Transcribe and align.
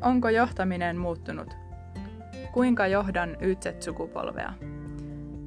Onko 0.00 0.28
johtaminen 0.28 0.96
muuttunut? 0.96 1.56
Kuinka 2.52 2.86
johdan 2.86 3.36
YZ-sukupolvea? 3.40 4.52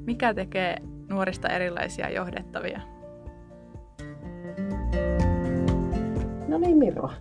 Mikä 0.05 0.33
tekee 0.33 0.77
nuorista 1.09 1.49
erilaisia 1.49 2.09
johdettavia? 2.09 2.81
No 6.47 6.57
niin 6.57 6.77
Mirva. 6.77 7.13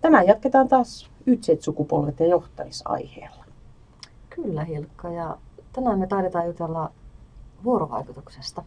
Tänään 0.00 0.26
jatketaan 0.26 0.68
taas 0.68 1.10
YZ-sukupolvet 1.26 2.20
ja 2.20 2.26
johtamisaiheella. 2.26 3.44
Kyllä 4.30 4.64
Hilkka 4.64 5.08
ja 5.08 5.38
tänään 5.72 5.98
me 5.98 6.06
taidetaan 6.06 6.46
jutella 6.46 6.90
vuorovaikutuksesta. 7.64 8.62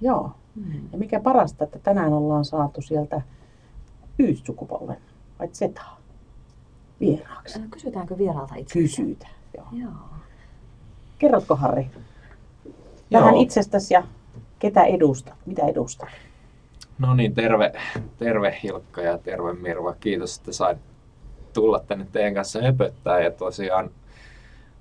Joo. 0.00 0.30
Mm. 0.54 0.88
Ja 0.92 0.98
mikä 0.98 1.20
parasta, 1.20 1.64
että 1.64 1.78
tänään 1.78 2.12
ollaan 2.12 2.44
saatu 2.44 2.82
sieltä 2.82 3.22
Y-sukupolven 4.18 5.00
vai 5.38 5.48
Z 5.48 5.60
vieraaksi. 7.00 7.60
Kysytäänkö 7.70 8.18
vieraalta 8.18 8.54
itse? 8.54 8.78
Kysytään, 8.78 9.34
joo. 9.56 9.66
Joo. 9.72 9.92
Kerrotko 11.18 11.56
Harri 11.56 11.90
vähän 13.12 13.34
Joo. 13.34 13.42
itsestäsi 13.42 13.94
ja 13.94 14.02
ketä 14.58 14.84
edustat? 14.84 15.34
Mitä 15.46 15.66
edustat? 15.66 16.08
No 16.98 17.14
niin, 17.14 17.34
terve, 17.34 17.72
terve 18.18 18.58
Hilkka 18.62 19.00
ja 19.00 19.18
terve 19.18 19.52
Mirva. 19.52 19.94
Kiitos, 20.00 20.38
että 20.38 20.52
sain 20.52 20.78
tulla 21.52 21.80
tänne 21.80 22.06
teidän 22.12 22.34
kanssa 22.34 22.62
höpöttää. 22.62 23.20
Ja 23.20 23.30
tosiaan 23.30 23.90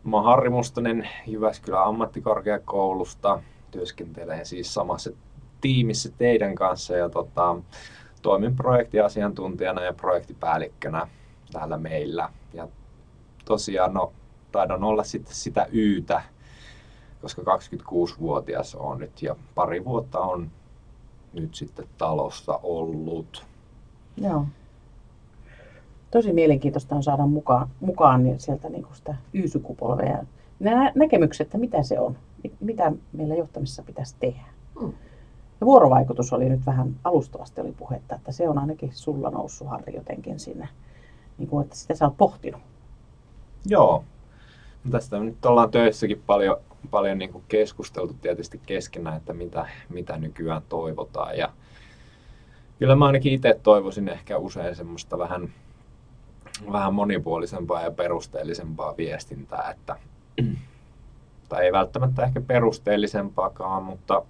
mä 0.03 0.17
oon 0.17 0.25
Harri 0.25 0.49
Mustonen 0.49 1.09
Jyväskylän 1.27 1.83
ammattikorkeakoulusta. 1.83 3.41
Työskentelen 3.71 4.45
siis 4.45 4.73
samassa 4.73 5.11
tiimissä 5.61 6.09
teidän 6.17 6.55
kanssa 6.55 6.95
ja 6.95 7.09
tota, 7.09 7.55
toimin 8.21 8.55
projektiasiantuntijana 8.55 9.83
ja 9.83 9.93
projektipäällikkönä 9.93 11.07
täällä 11.55 11.77
meillä. 11.77 12.29
Ja 12.53 12.67
tosiaan 13.45 13.93
no, 13.93 14.11
taidan 14.51 14.83
olla 14.83 15.03
sitten 15.03 15.35
sitä 15.35 15.67
Ytä, 15.71 16.21
koska 17.21 17.41
26-vuotias 17.41 18.75
on 18.75 18.99
nyt 18.99 19.21
ja 19.21 19.35
pari 19.55 19.85
vuotta 19.85 20.19
on 20.19 20.51
nyt 21.33 21.55
sitten 21.55 21.85
talossa 21.97 22.59
ollut. 22.63 23.45
Joo. 24.17 24.45
Tosi 26.11 26.33
mielenkiintoista 26.33 26.95
on 26.95 27.03
saada 27.03 27.25
mukaan, 27.25 27.69
mukaan 27.79 28.23
niin 28.23 28.39
sieltä 28.39 28.69
niin 28.69 28.83
kuin 28.83 28.95
sitä 28.95 29.15
Y-sukupolvea. 29.33 30.09
ja 30.09 30.25
Nämä 30.59 30.91
näkemykset, 30.95 31.47
että 31.47 31.57
mitä 31.57 31.83
se 31.83 31.99
on, 31.99 32.17
mit- 32.43 32.61
mitä 32.61 32.91
meillä 33.13 33.35
johtamisessa 33.35 33.83
pitäisi 33.83 34.15
tehdä. 34.19 34.45
Mm. 34.81 34.93
Ja 35.61 35.65
vuorovaikutus 35.65 36.33
oli 36.33 36.49
nyt 36.49 36.65
vähän 36.65 36.95
alustavasti 37.03 37.61
oli 37.61 37.71
puhetta, 37.71 38.15
että 38.15 38.31
se 38.31 38.49
on 38.49 38.57
ainakin 38.57 38.91
sulla 38.93 39.29
noussut 39.29 39.67
Harri 39.67 39.95
jotenkin 39.95 40.39
sinne, 40.39 40.67
niin 41.37 41.47
kuin, 41.47 41.63
että 41.63 41.75
sitä 41.75 41.95
sä 41.95 42.05
oot 42.05 42.17
pohtinut. 42.17 42.61
Joo. 43.65 44.03
No 44.83 44.91
Tästä 44.91 45.19
nyt 45.19 45.45
ollaan 45.45 45.71
töissäkin 45.71 46.23
paljon, 46.25 46.57
paljon 46.91 47.17
niin 47.17 47.31
kuin 47.31 47.43
keskusteltu 47.47 48.13
tietysti 48.13 48.61
keskenään, 48.65 49.17
että 49.17 49.33
mitä, 49.33 49.67
mitä 49.89 50.17
nykyään 50.17 50.61
toivotaan. 50.69 51.37
Ja 51.37 51.49
kyllä 52.79 52.95
mä 52.95 53.05
ainakin 53.05 53.33
itse 53.33 53.59
toivoisin 53.63 54.09
ehkä 54.09 54.37
usein 54.37 54.75
semmoista 54.75 55.17
vähän, 55.17 55.49
vähän 56.71 56.93
monipuolisempaa 56.93 57.81
ja 57.81 57.91
perusteellisempaa 57.91 58.97
viestintää, 58.97 59.71
että, 59.71 59.95
tai 61.49 61.65
ei 61.65 61.71
välttämättä 61.71 62.23
ehkä 62.23 62.41
perusteellisempaakaan, 62.41 63.83
mutta 63.83 64.25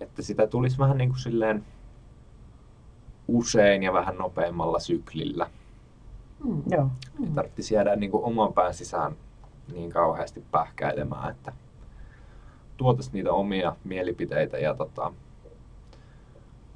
että 0.00 0.22
sitä 0.22 0.46
tulisi 0.46 0.78
vähän 0.78 0.98
niin 0.98 1.10
kuin 1.10 1.20
silleen 1.20 1.64
usein 3.28 3.82
ja 3.82 3.92
vähän 3.92 4.18
nopeammalla 4.18 4.78
syklillä. 4.78 5.50
Mm. 6.44 6.62
Joo. 6.70 6.88
Ei 7.24 7.30
tarvitsisi 7.34 7.74
jäädä 7.74 7.96
niin 7.96 8.10
kuin 8.10 8.24
oman 8.24 8.52
pään 8.52 8.74
sisään 8.74 9.16
niin 9.72 9.90
kauheasti 9.92 10.44
pähkäilemään, 10.50 11.30
että 11.30 11.52
tuotaisiin 12.76 13.12
niitä 13.12 13.32
omia 13.32 13.76
mielipiteitä 13.84 14.58
ja 14.58 14.74
tota, 14.74 15.12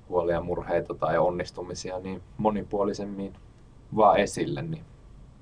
huolia, 0.09 0.41
murheita 0.41 0.95
tai 0.95 1.19
onnistumisia 1.19 1.99
niin 1.99 2.23
monipuolisemmin 2.37 3.33
vaan 3.97 4.17
esille, 4.17 4.63
niin 4.63 4.85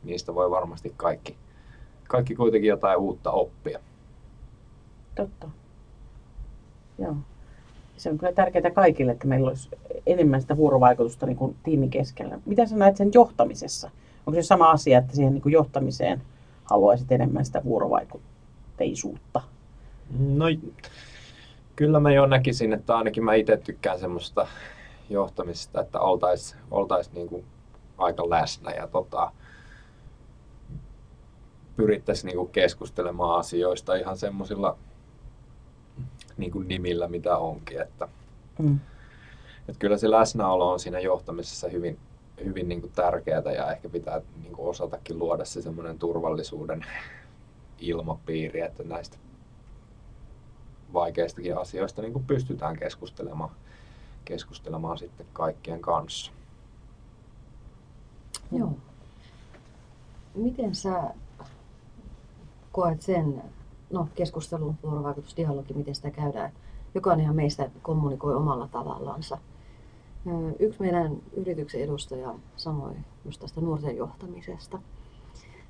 niistä 0.04 0.34
voi 0.34 0.50
varmasti 0.50 0.94
kaikki, 0.96 1.36
kaikki 2.08 2.34
kuitenkin 2.34 2.68
jotain 2.68 2.98
uutta 2.98 3.30
oppia. 3.30 3.78
Totta. 5.14 5.48
Joo. 6.98 7.16
Se 7.96 8.10
on 8.10 8.18
kyllä 8.18 8.32
tärkeää 8.32 8.70
kaikille, 8.70 9.12
että 9.12 9.26
meillä 9.26 9.48
olisi 9.48 9.68
enemmän 10.06 10.40
sitä 10.40 10.56
vuorovaikutusta 10.56 11.26
niin 11.26 11.36
kuin 11.36 11.56
tiimin 11.62 11.90
keskellä. 11.90 12.38
Mitä 12.46 12.66
sä 12.66 12.76
näet 12.76 12.96
sen 12.96 13.10
johtamisessa? 13.14 13.90
Onko 14.26 14.42
se 14.42 14.46
sama 14.46 14.70
asia, 14.70 14.98
että 14.98 15.14
siihen 15.16 15.32
niin 15.34 15.42
kuin 15.42 15.52
johtamiseen 15.52 16.22
haluaisit 16.64 17.12
enemmän 17.12 17.44
sitä 17.44 17.64
vuorovaikutteisuutta? 17.64 19.42
No 20.18 20.44
kyllä 21.76 22.00
mä 22.00 22.12
jo 22.12 22.26
näkisin, 22.26 22.72
että 22.72 22.96
ainakin 22.96 23.24
mä 23.24 23.34
itse 23.34 23.56
tykkään 23.56 23.98
semmoista 23.98 24.46
johtamisesta, 25.10 25.80
että 25.80 26.00
oltaisiin 26.00 26.60
oltais 26.70 27.12
niinku 27.12 27.44
aika 27.98 28.30
läsnä 28.30 28.70
ja 28.70 28.86
tota, 28.86 29.32
pyrittäisiin 31.76 32.26
niinku 32.28 32.46
keskustelemaan 32.46 33.38
asioista 33.38 33.94
ihan 33.94 34.16
semmoisilla 34.16 34.78
niinku 36.36 36.58
nimillä, 36.58 37.08
mitä 37.08 37.38
onkin. 37.38 37.80
Että, 37.80 38.08
Mm. 38.58 38.80
että 39.68 39.78
kyllä 39.78 39.96
se 39.96 40.10
läsnäolo 40.10 40.72
on 40.72 40.80
siinä 40.80 41.00
johtamisessa 41.00 41.68
hyvin, 41.68 41.98
hyvin 42.44 42.68
niinku 42.68 42.88
tärkeää 42.88 43.52
ja 43.56 43.72
ehkä 43.72 43.88
pitää 43.88 44.20
niinku 44.42 44.68
osatakin 44.68 45.18
luoda 45.18 45.44
se 45.44 45.62
semmoinen 45.62 45.98
turvallisuuden 45.98 46.86
ilmapiiri, 47.78 48.60
että 48.60 48.82
näistä 48.82 49.16
vaikeistakin 50.92 51.58
asioista 51.58 52.02
niin 52.02 52.12
kuin 52.12 52.24
pystytään 52.24 52.76
keskustelemaan, 52.76 53.50
keskustelemaan 54.24 54.98
sitten 54.98 55.26
kaikkien 55.32 55.80
kanssa. 55.80 56.32
Joo. 58.52 58.72
Miten 60.34 60.74
sä 60.74 61.02
koet 62.72 63.02
sen, 63.02 63.42
no 63.90 64.08
keskustelu, 64.14 64.74
vuorovaikutus, 64.82 65.36
dialogi, 65.36 65.74
miten 65.74 65.94
sitä 65.94 66.10
käydään? 66.10 66.52
Jokainenhan 66.94 67.36
meistä 67.36 67.70
kommunikoi 67.82 68.34
omalla 68.34 68.68
tavallaansa. 68.68 69.38
Yksi 70.58 70.80
meidän 70.80 71.16
yrityksen 71.36 71.80
edustaja 71.80 72.34
sanoi 72.56 72.94
just 73.24 73.40
tästä 73.40 73.60
nuorten 73.60 73.96
johtamisesta. 73.96 74.78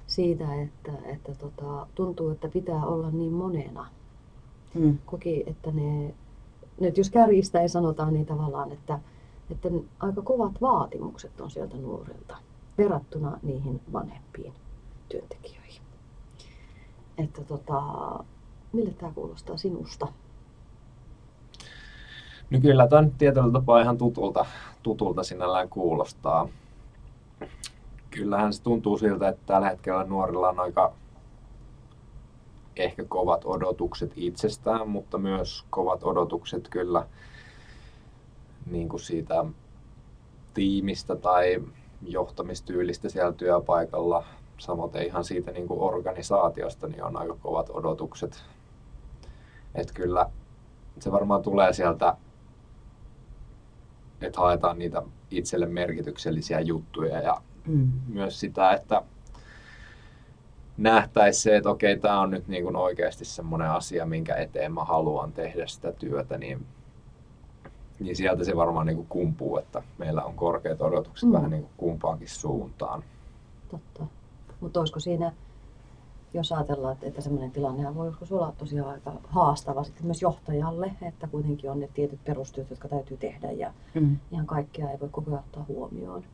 Siitä, 0.06 0.54
että, 0.62 0.92
että 1.04 1.34
tota, 1.34 1.86
tuntuu, 1.94 2.30
että 2.30 2.48
pitää 2.48 2.86
olla 2.86 3.10
niin 3.10 3.32
monena. 3.32 3.86
Mm. 4.74 4.98
Koki, 5.06 5.44
että 5.46 5.70
ne, 5.70 6.14
nyt 6.80 6.98
jos 6.98 7.10
kärjistäen 7.10 7.68
sanotaan 7.68 8.14
niin 8.14 8.26
tavallaan, 8.26 8.72
että, 8.72 8.98
että 9.50 9.68
aika 10.00 10.22
kovat 10.22 10.60
vaatimukset 10.60 11.40
on 11.40 11.50
sieltä 11.50 11.76
nuorilta 11.76 12.36
verrattuna 12.78 13.38
niihin 13.42 13.80
vanhempiin 13.92 14.52
työntekijöihin. 15.08 15.82
Että 17.18 17.44
tota, 17.44 17.82
mille 18.72 18.90
tämä 18.90 19.12
kuulostaa 19.14 19.56
sinusta? 19.56 20.08
No 22.50 22.60
kyllä 22.60 22.88
tämä 22.88 23.02
nyt 23.02 23.18
tietyllä 23.18 23.52
tapaa 23.52 23.80
ihan 23.80 23.98
tutulta, 23.98 24.46
tutulta 24.82 25.22
sinällään 25.22 25.68
kuulostaa. 25.68 26.48
Kyllähän 28.10 28.52
se 28.52 28.62
tuntuu 28.62 28.98
siltä, 28.98 29.28
että 29.28 29.42
tällä 29.46 29.68
hetkellä 29.70 30.04
nuorilla 30.04 30.48
on 30.48 30.60
aika 30.60 30.92
ehkä 32.76 33.04
kovat 33.08 33.42
odotukset 33.44 34.12
itsestään, 34.16 34.88
mutta 34.88 35.18
myös 35.18 35.64
kovat 35.70 36.04
odotukset 36.04 36.68
kyllä 36.68 37.06
niin 38.70 38.88
kuin 38.88 39.00
siitä 39.00 39.44
tiimistä 40.54 41.16
tai 41.16 41.62
johtamistyylistä 42.02 43.08
siellä 43.08 43.32
työpaikalla. 43.32 44.24
Samoin 44.58 45.02
ihan 45.02 45.24
siitä 45.24 45.50
niin 45.50 45.68
kuin 45.68 45.80
organisaatiosta 45.80 46.88
niin 46.88 47.04
on 47.04 47.16
aika 47.16 47.36
kovat 47.42 47.70
odotukset. 47.70 48.44
Että 49.74 49.92
kyllä 49.94 50.30
se 51.00 51.12
varmaan 51.12 51.42
tulee 51.42 51.72
sieltä, 51.72 52.16
että 54.20 54.40
haetaan 54.40 54.78
niitä 54.78 55.02
itselle 55.30 55.66
merkityksellisiä 55.66 56.60
juttuja 56.60 57.20
ja 57.20 57.40
Mm. 57.66 57.92
myös 58.08 58.40
sitä, 58.40 58.72
että 58.72 59.02
nähtäisi 60.76 61.40
se, 61.40 61.56
että 61.56 61.70
okei, 61.70 61.98
tämä 61.98 62.20
on 62.20 62.30
nyt 62.30 62.48
niin 62.48 62.62
kuin 62.64 62.76
oikeasti 62.76 63.24
semmoinen 63.24 63.70
asia, 63.70 64.06
minkä 64.06 64.34
eteen 64.34 64.72
mä 64.72 64.84
haluan 64.84 65.32
tehdä 65.32 65.66
sitä 65.66 65.92
työtä, 65.92 66.38
niin, 66.38 66.66
niin 68.00 68.16
sieltä 68.16 68.44
se 68.44 68.56
varmaan 68.56 68.86
niin 68.86 68.96
kuin 68.96 69.08
kumpuu, 69.08 69.58
että 69.58 69.82
meillä 69.98 70.24
on 70.24 70.34
korkeat 70.34 70.82
odotukset 70.82 71.28
Mm. 71.28 71.32
vähän 71.32 71.50
niin 71.50 71.62
kuin 71.62 71.72
kumpaankin 71.76 72.28
suuntaan. 72.28 73.04
Totta. 73.68 74.06
Mutta 74.60 74.80
olisiko 74.80 75.00
siinä, 75.00 75.32
jos 76.34 76.52
ajatellaan, 76.52 76.92
että, 76.92 77.06
että 77.06 77.20
semmoinen 77.20 77.50
tilanne 77.50 77.94
voi 77.94 78.06
joskus 78.06 78.32
olla 78.32 78.52
tosiaan 78.58 78.90
aika 78.90 79.12
haastava 79.28 79.84
sitten 79.84 80.06
myös 80.06 80.22
johtajalle, 80.22 80.92
että 81.02 81.26
kuitenkin 81.26 81.70
on 81.70 81.80
ne 81.80 81.88
tietyt 81.94 82.24
perustyöt, 82.24 82.70
jotka 82.70 82.88
täytyy 82.88 83.16
tehdä 83.16 83.50
ja 83.50 83.72
Mm. 83.94 84.16
ihan 84.32 84.46
kaikkea 84.46 84.90
ei 84.90 85.00
voi 85.00 85.08
koko 85.08 85.30
ajan 85.30 85.40
ottaa 85.44 85.64
huomioon. 85.68 86.24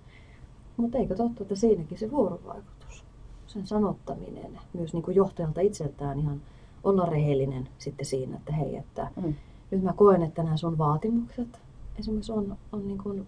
Mutta 0.76 0.98
eikö 0.98 1.14
totta, 1.14 1.42
että 1.42 1.56
siinäkin 1.56 1.98
se 1.98 2.10
vuorovaikutus? 2.10 3.04
sen 3.46 3.66
sanottaminen 3.66 4.58
myös 4.72 4.92
niin 4.92 5.02
kuin 5.02 5.14
johtajalta 5.14 5.60
itseltään 5.60 6.18
ihan 6.18 6.40
olla 6.84 7.06
rehellinen 7.06 7.68
sitten 7.78 8.06
siinä, 8.06 8.36
että 8.36 8.52
hei, 8.52 8.76
että 8.76 9.10
Mm. 9.22 9.34
nyt 9.70 9.82
mä 9.82 9.92
koen, 9.92 10.22
että 10.22 10.42
nämä 10.42 10.56
sun 10.56 10.78
vaatimukset 10.78 11.58
esimerkiksi 11.98 12.32
on, 12.32 12.56
on 12.72 12.88
niin 12.88 12.98
kuin, 12.98 13.26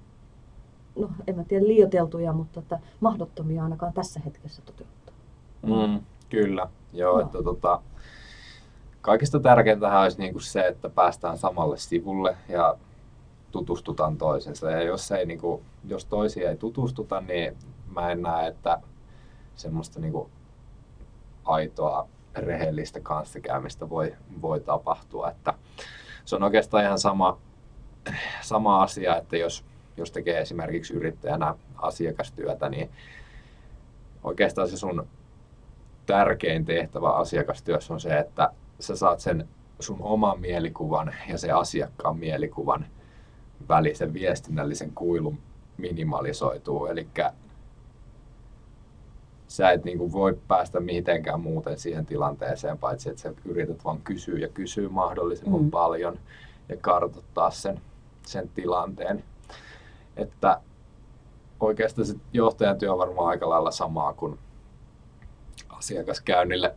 no 0.99 1.11
en 1.27 1.37
mä 1.37 1.45
tiedä 1.45 1.67
liioteltuja, 1.67 2.33
mutta 2.33 2.61
että 2.61 2.79
mahdottomia 3.01 3.65
ainakaan 3.65 3.93
tässä 3.93 4.21
hetkessä 4.25 4.63
toteuttaa. 4.63 5.15
Mm, 5.63 6.01
kyllä, 6.31 6.69
joo, 6.93 7.13
Joo. 7.13 7.21
että 7.21 7.43
tota, 7.43 7.81
kaikista 9.01 9.41
tärkeintä 9.41 10.01
olisi 10.01 10.19
niinku 10.19 10.41
se, 10.41 10.67
että 10.67 10.89
päästään 10.89 11.39
samalle 11.39 11.77
sivulle 11.77 12.37
ja 12.49 12.77
tutustutaan 13.51 14.17
toisensa. 14.17 14.71
Ja 14.71 14.83
jos, 14.83 15.13
ei, 15.13 15.27
niinku, 15.27 15.63
jos 15.89 16.05
toisia 16.05 16.51
ei 16.51 16.57
tutustuta, 16.57 17.21
niin 17.21 17.57
mä 17.95 18.11
en 18.11 18.23
näe, 18.23 18.49
että 18.49 18.81
semmoista 19.57 20.01
niinku 20.01 20.31
aitoa, 21.45 22.09
rehellistä 22.35 23.01
kanssakäymistä 23.01 23.91
voi, 23.91 24.15
voi 24.43 24.61
tapahtua. 24.61 25.31
Että 25.31 25.55
se 26.25 26.37
on 26.37 26.43
oikeastaan 26.43 26.85
ihan 26.85 26.99
sama, 26.99 27.39
sama 28.43 28.83
asia, 28.83 29.17
että 29.17 29.37
jos, 29.37 29.65
jos 29.97 30.11
tekee 30.11 30.41
esimerkiksi 30.41 30.95
yrittäjänä 30.95 31.55
asiakastyötä, 31.77 32.69
niin 32.69 32.91
oikeastaan 34.25 34.69
se 34.69 34.77
sun 34.77 35.07
tärkein 36.07 36.65
tehtävä 36.65 37.11
asiakastyössä 37.11 37.95
on 37.95 38.01
se, 38.01 38.19
että 38.19 38.51
sä 38.81 38.97
saat 38.97 39.21
sen 39.21 39.49
sun 39.81 39.99
oman 40.01 40.41
mielikuvan 40.41 41.15
ja 41.29 41.39
se 41.39 41.51
asiakkaan 41.51 42.19
mielikuvan 42.19 42.87
välisen 43.69 44.13
viestinnällisen 44.13 44.93
kuilun 44.95 45.39
minimalisoituu. 45.77 46.87
Eli 46.87 47.09
sä 49.49 49.71
et 49.71 49.85
niin 49.85 50.13
voi 50.13 50.39
päästä 50.49 50.81
mitenkään 50.81 51.41
muuten 51.41 51.79
siihen 51.79 52.07
tilanteeseen, 52.07 52.79
paitsi 52.79 53.11
että 53.11 53.23
sä 53.23 53.33
yrität 53.45 53.85
vaan 53.85 54.01
kysyä 54.01 54.39
ja 54.39 54.49
kysyä 54.49 54.89
mahdollisimman 54.89 55.63
Mm. 55.63 55.71
paljon 55.71 56.19
ja 56.69 56.77
kartoittaa 56.77 57.51
sen, 57.51 57.81
sen 58.27 58.49
tilanteen. 58.49 59.25
Että 60.17 60.61
oikeastaan 61.61 62.07
se 62.07 62.15
johtajan 62.33 62.79
työ 62.79 62.93
on 62.93 62.99
varmaan 62.99 63.29
aika 63.29 63.49
lailla 63.49 63.71
samaa 63.71 64.13
kuin 64.13 64.39
asiakaskäynnille 65.85 66.75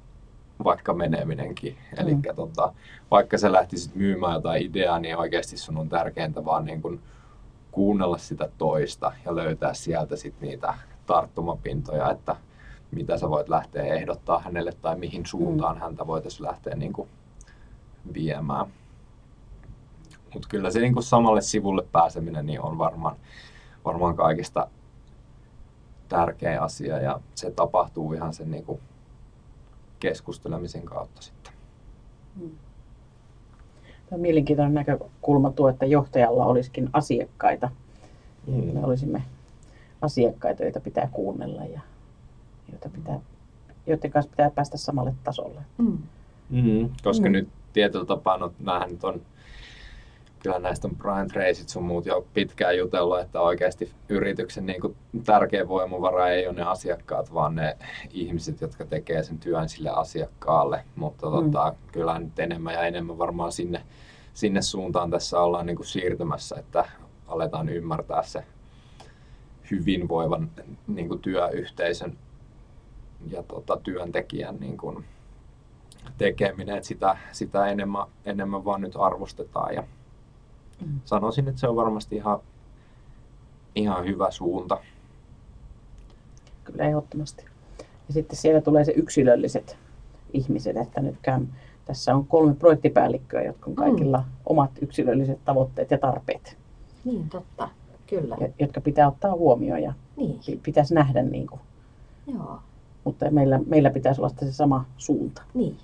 vaikka 0.64 0.94
meneminenkin. 0.94 1.78
Eli 1.98 2.16
Mm. 2.16 2.22
tota, 2.36 2.74
vaikka 3.12 3.38
sä 3.38 3.52
lähtisit 3.52 3.96
myymään 3.96 4.34
jotain 4.34 4.64
ideaa, 4.64 5.00
niin 5.00 5.18
oikeasti 5.18 5.58
sun 5.58 5.78
on 5.78 5.90
tärkeintä 5.90 6.46
vaan 6.46 6.66
niin 6.66 6.82
kun 6.82 7.00
kuunnella 7.72 8.18
sitä 8.18 8.50
toista 8.58 9.12
ja 9.26 9.36
löytää 9.36 9.74
sieltä 9.74 10.16
sit 10.16 10.42
niitä 10.42 10.74
tarttumapintoja, 11.06 12.12
että 12.12 12.36
mitä 12.92 13.18
sä 13.18 13.30
voit 13.30 13.50
lähteä 13.50 13.84
ehdottaa 13.84 14.40
hänelle 14.40 14.72
tai 14.82 14.98
mihin 14.98 15.26
suuntaan 15.26 15.78
häntä 15.80 16.08
voitaisiin 16.08 16.48
lähteä 16.48 16.76
niin 16.76 16.94
kuin 16.94 17.10
viemään. 18.14 18.66
Mutta 20.34 20.48
kyllä 20.50 20.72
se 20.72 20.80
niin 20.80 20.94
kuin 20.94 21.04
samalle 21.04 21.42
sivulle 21.42 21.84
pääseminen 21.92 22.46
niin 22.46 22.62
on 22.62 22.78
varmaan, 22.78 23.16
varmaan 23.86 24.16
kaikista 24.16 24.68
tärkein 26.10 26.62
asia 26.62 27.00
ja 27.00 27.20
se 27.36 27.52
tapahtuu 27.52 28.14
ihan 28.14 28.34
sen 28.34 28.52
niin 28.52 28.66
kuin 28.66 28.82
keskustelemisen 30.00 30.86
kautta 30.86 31.22
sitten. 31.22 31.54
Tämä 34.10 34.16
on 34.16 34.20
mielenkiintoinen 34.20 34.74
näkökulma 34.74 35.52
tuo, 35.52 35.70
että 35.70 35.86
johtajalla 35.86 36.46
olisikin 36.46 36.90
asiakkaita. 36.94 37.70
Mm. 38.48 38.74
me 38.74 38.86
olisimme 38.86 39.24
asiakkaita, 40.02 40.64
joita 40.64 40.80
pitää 40.80 41.10
kuunnella 41.12 41.66
ja 41.66 41.82
joita 42.72 42.90
pitää, 42.90 43.20
joiden 43.88 44.12
kanssa 44.12 44.32
pitää 44.32 44.50
päästä 44.50 44.78
samalle 44.78 45.14
tasolle. 45.24 45.62
Mm. 45.78 45.98
Mm, 46.50 46.90
koska 47.04 47.26
Mm. 47.26 47.30
mm. 47.30 47.32
nyt 47.32 47.50
tietyllä 47.74 48.06
tapaa, 48.06 48.38
no, 48.38 48.54
näähän 48.60 48.90
nyt 48.92 49.04
on, 49.04 49.22
kyllä 50.48 50.60
näistä 50.60 50.88
on 50.88 50.96
Brian 50.96 51.28
Tracyt 51.28 51.70
sun 51.70 51.84
muut 51.84 52.06
jo 52.06 52.28
pitkään 52.34 52.78
jutellut, 52.78 53.20
että 53.20 53.42
oikeasti 53.42 53.92
yrityksen 54.10 54.66
niin 54.66 54.82
kuin, 54.82 54.96
tärkein 55.26 55.68
voimavara 55.68 56.30
ei 56.30 56.48
ole 56.48 56.56
ne 56.56 56.62
asiakkaat, 56.64 57.34
vaan 57.34 57.56
ne 57.56 57.78
ihmiset, 58.12 58.62
jotka 58.62 58.86
tekee 58.86 59.24
sen 59.24 59.38
työn 59.40 59.70
sille 59.70 59.90
asiakkaalle. 59.90 60.84
Mutta 60.96 61.28
Mm. 61.30 61.32
tota, 61.32 61.74
kyllä 61.92 62.20
nyt 62.20 62.40
enemmän 62.40 62.74
ja 62.74 62.82
enemmän 62.82 63.18
varmaan 63.18 63.52
sinne, 63.52 63.84
sinne 64.34 64.62
suuntaan 64.62 65.12
tässä 65.12 65.40
ollaan 65.40 65.66
niin 65.66 65.76
kuin 65.76 65.88
siirtymässä, 65.88 66.56
että 66.60 66.86
aletaan 67.28 67.70
ymmärtää 67.70 68.24
se 68.24 68.44
hyvinvoivan 69.72 70.52
niin 70.88 71.08
kuin 71.08 71.20
työyhteisön 71.20 72.18
ja 73.32 73.44
tota, 73.44 73.78
työntekijän 73.84 74.56
niin 74.60 74.78
kuin, 74.78 75.06
tekeminen, 76.18 76.76
että 76.76 76.88
sitä, 76.88 77.18
sitä 77.32 77.68
enemmän, 77.68 78.08
enemmän 78.26 78.66
vaan 78.66 78.82
nyt 78.82 78.94
arvostetaan 79.00 79.76
ja 79.76 79.84
Mm. 80.86 81.00
sanoisin, 81.06 81.48
että 81.48 81.60
se 81.62 81.68
on 81.68 81.76
varmasti 81.76 82.16
ihan, 82.16 82.40
ihan 83.76 84.06
hyvä 84.06 84.32
suunta. 84.32 84.78
Kyllä 86.64 86.84
ehdottomasti. 86.84 87.46
Ja 88.08 88.14
sitten 88.14 88.38
siellä 88.38 88.62
tulee 88.62 88.86
se 88.86 88.92
yksilölliset 88.92 89.78
ihmiset, 90.34 90.78
että 90.78 91.02
nyt 91.02 91.16
käyn, 91.22 91.50
tässä 91.86 92.16
on 92.16 92.28
kolme 92.28 92.54
projektipäällikköä, 92.56 93.42
jotka 93.44 93.70
on 93.70 93.76
kaikilla 93.76 94.24
omat 94.46 94.72
yksilölliset 94.82 95.46
tavoitteet 95.46 95.92
ja 95.92 95.98
tarpeet, 95.98 96.58
Niin, 97.06 97.30
totta. 97.30 97.70
Kyllä. 98.08 98.38
ja- 98.40 98.50
jotka 98.60 98.82
pitää 98.82 99.08
ottaa 99.08 99.32
huomioon 99.32 99.82
ja 99.84 99.94
Niin, 100.18 100.40
pi- 100.46 100.60
pitäisi 100.64 100.94
nähdä, 100.94 101.22
niin 101.22 101.48
kuin, 101.48 101.62
joo. 102.28 102.60
mutta 103.04 103.32
meillä, 103.32 103.60
meillä 103.68 103.90
pitäisi 103.90 104.22
olla 104.22 104.30
sitten 104.30 104.48
se 104.48 104.54
sama 104.54 104.86
suunta. 104.98 105.42
Niin. 105.54 105.78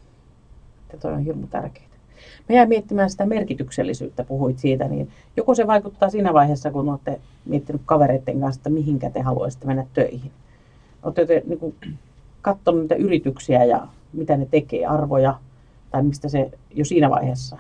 Ja 0.94 1.00
toi 1.00 1.13
on 1.13 1.19
hirmu 1.24 1.48
tärkeää. 1.48 1.93
Mä 2.50 2.56
jäin 2.56 2.70
miettimään 2.70 3.10
sitä 3.10 3.25
merkityksellisyyttä, 3.25 4.24
puhuit 4.24 4.60
siitä, 4.60 4.88
niin 4.88 5.12
joko 5.38 5.56
se 5.56 5.68
vaikuttaa 5.68 6.10
siinä 6.10 6.34
vaiheessa, 6.34 6.72
kun 6.72 6.90
olette 6.90 7.20
miettinyt 7.46 7.81
kavereiden 7.86 8.40
kanssa, 8.40 8.60
että 8.60 8.70
mihinkä 8.70 9.10
te 9.10 9.22
haluaisitte 9.22 9.68
mennä 9.68 9.86
töihin. 9.94 10.31
Olette 11.04 11.25
te 11.25 11.44
niin 11.46 11.75
katsonut 12.42 12.81
niitä 12.81 12.96
yrityksiä 12.96 13.64
ja 13.64 13.88
mitä 14.14 14.38
ne 14.38 14.46
tekee, 14.46 14.86
arvoja, 14.86 15.40
tai 15.92 16.04
mistä 16.04 16.30
se 16.30 16.52
jo 16.72 16.86
siinä 16.86 17.10
vaiheessa. 17.10 17.58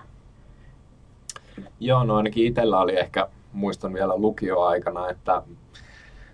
Joo, 1.79 2.03
no 2.03 2.15
ainakin 2.15 2.45
itsellä 2.45 2.79
oli 2.79 2.99
ehkä, 2.99 3.27
muistan 3.53 3.93
vielä 3.93 4.17
lukioaikana, 4.17 5.09
että 5.09 5.43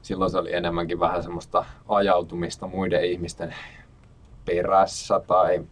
silloin 0.02 0.32
se 0.32 0.38
oli 0.38 0.54
enemmänkin 0.54 1.00
vähän 1.00 1.24
semmoista 1.24 1.66
ajautumista 1.88 2.68
muiden 2.68 3.06
ihmisten 3.06 3.56
perässä 4.46 5.22
tai 5.28 5.64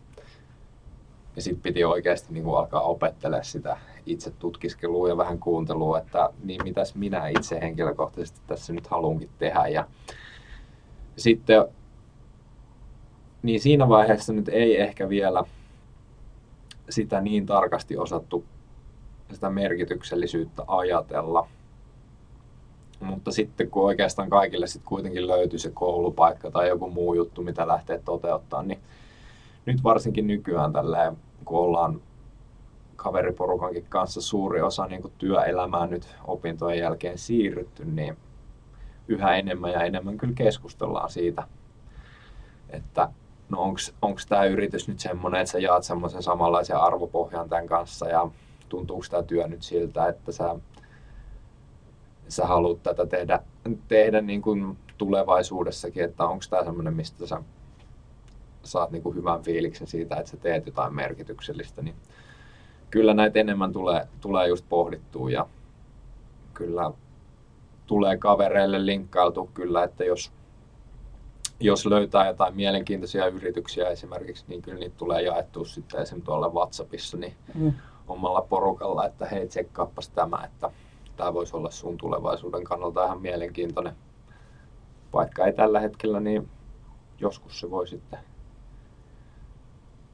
ja 1.37 1.41
sitten 1.41 1.61
piti 1.61 1.83
oikeasti 1.83 2.33
niin 2.33 2.43
kuin 2.43 2.57
alkaa 2.57 2.81
opettelemaan 2.81 3.45
sitä 3.45 3.77
itse 4.05 4.31
tutkiskelua 4.31 5.09
ja 5.09 5.17
vähän 5.17 5.39
kuuntelua, 5.39 5.99
että 5.99 6.29
niin 6.43 6.63
mitäs 6.63 6.95
minä 6.95 7.27
itse 7.27 7.59
henkilökohtaisesti 7.61 8.39
tässä 8.47 8.73
nyt 8.73 8.87
haluankin 8.87 9.29
tehdä. 9.39 9.67
Ja 9.67 9.87
sitten 11.17 11.65
niin 13.43 13.59
siinä 13.59 13.89
vaiheessa 13.89 14.33
nyt 14.33 14.49
ei 14.49 14.81
ehkä 14.81 15.09
vielä 15.09 15.43
sitä 16.89 17.21
niin 17.21 17.45
tarkasti 17.45 17.97
osattu 17.97 18.45
sitä 19.33 19.49
merkityksellisyyttä 19.49 20.63
ajatella. 20.67 21.47
Mutta 22.99 23.31
sitten 23.31 23.69
kun 23.69 23.85
oikeastaan 23.85 24.29
kaikille 24.29 24.67
sitten 24.67 24.89
kuitenkin 24.89 25.27
löytyy 25.27 25.59
se 25.59 25.71
koulupaikka 25.73 26.51
tai 26.51 26.67
joku 26.67 26.89
muu 26.89 27.13
juttu, 27.13 27.43
mitä 27.43 27.67
lähtee 27.67 28.01
toteuttaa, 28.05 28.63
niin 28.63 28.79
nyt 29.65 29.83
varsinkin 29.83 30.27
nykyään 30.27 30.73
tälleen, 30.73 31.17
kun 31.47 31.59
ollaan 31.59 32.01
kaveriporukankin 32.95 33.85
kanssa 33.89 34.21
suuri 34.21 34.61
osa 34.61 34.87
niin 34.87 35.01
kuin 35.01 35.13
työelämää 35.17 35.87
nyt 35.87 36.15
opintojen 36.27 36.79
jälkeen 36.79 37.17
siirrytty, 37.17 37.85
niin 37.85 38.17
yhä 39.07 39.35
enemmän 39.35 39.71
ja 39.71 39.83
enemmän 39.83 40.17
kyllä 40.17 40.33
keskustellaan 40.33 41.09
siitä, 41.09 41.43
että 42.69 43.09
no 43.49 43.61
onko 44.01 44.19
tämä 44.29 44.45
yritys 44.45 44.87
nyt 44.87 44.99
semmoinen, 44.99 45.41
että 45.41 45.51
sä 45.51 45.59
jaat 45.59 45.83
semmoisen 45.83 46.23
samanlaisen 46.23 46.77
arvopohjan 46.77 47.49
tämän 47.49 47.67
kanssa 47.67 48.07
ja 48.07 48.29
tuntuuko 48.69 49.05
tämä 49.09 49.23
työ 49.23 49.47
nyt 49.47 49.63
siltä, 49.63 50.07
että 50.07 50.31
sä, 50.31 50.55
sä 52.27 52.45
haluat 52.45 52.83
tätä 52.83 53.05
tehdä, 53.05 53.39
tehdä 53.87 54.21
niin 54.21 54.41
kuin 54.41 54.77
tulevaisuudessakin, 54.97 56.03
että 56.03 56.25
onko 56.25 56.43
tämä 56.49 56.63
semmoinen, 56.63 56.93
mistä 56.93 57.27
sä 57.27 57.41
saat 58.67 58.91
niin 58.91 59.03
kuin 59.03 59.15
hyvän 59.15 59.41
fiiliksen 59.43 59.87
siitä, 59.87 60.15
että 60.15 60.31
sä 60.31 60.37
teet 60.37 60.65
jotain 60.65 60.95
merkityksellistä, 60.95 61.81
niin 61.81 61.95
kyllä 62.89 63.13
näitä 63.13 63.39
enemmän 63.39 63.73
tulee, 63.73 64.07
tulee 64.21 64.47
just 64.47 64.65
pohdittua 64.69 65.29
ja 65.29 65.47
kyllä 66.53 66.91
tulee 67.87 68.17
kavereille 68.17 68.85
linkkailtu 68.85 69.49
kyllä, 69.53 69.83
että 69.83 70.03
jos, 70.03 70.31
jos 71.59 71.85
löytää 71.85 72.27
jotain 72.27 72.55
mielenkiintoisia 72.55 73.25
yrityksiä 73.27 73.89
esimerkiksi, 73.89 74.45
niin 74.47 74.61
kyllä 74.61 74.79
niitä 74.79 74.95
tulee 74.97 75.21
jaettua 75.21 75.65
sitten 75.65 76.01
esimerkiksi 76.01 76.25
tuolla 76.25 76.49
WhatsAppissa 76.49 77.17
niin 77.17 77.33
Mm. 77.55 77.73
omalla 78.07 78.41
porukalla, 78.41 79.05
että 79.05 79.25
hei 79.25 79.47
tsekkaappas 79.47 80.09
tämä, 80.09 80.43
että 80.45 80.69
tämä 81.17 81.33
voisi 81.33 81.55
olla 81.55 81.71
sun 81.71 81.97
tulevaisuuden 81.97 82.63
kannalta 82.63 83.05
ihan 83.05 83.21
mielenkiintoinen. 83.21 83.95
Vaikka 85.13 85.45
ei 85.45 85.53
tällä 85.53 85.79
hetkellä, 85.79 86.19
niin 86.19 86.49
joskus 87.19 87.59
se 87.59 87.71
voi 87.71 87.87
sitten 87.87 88.19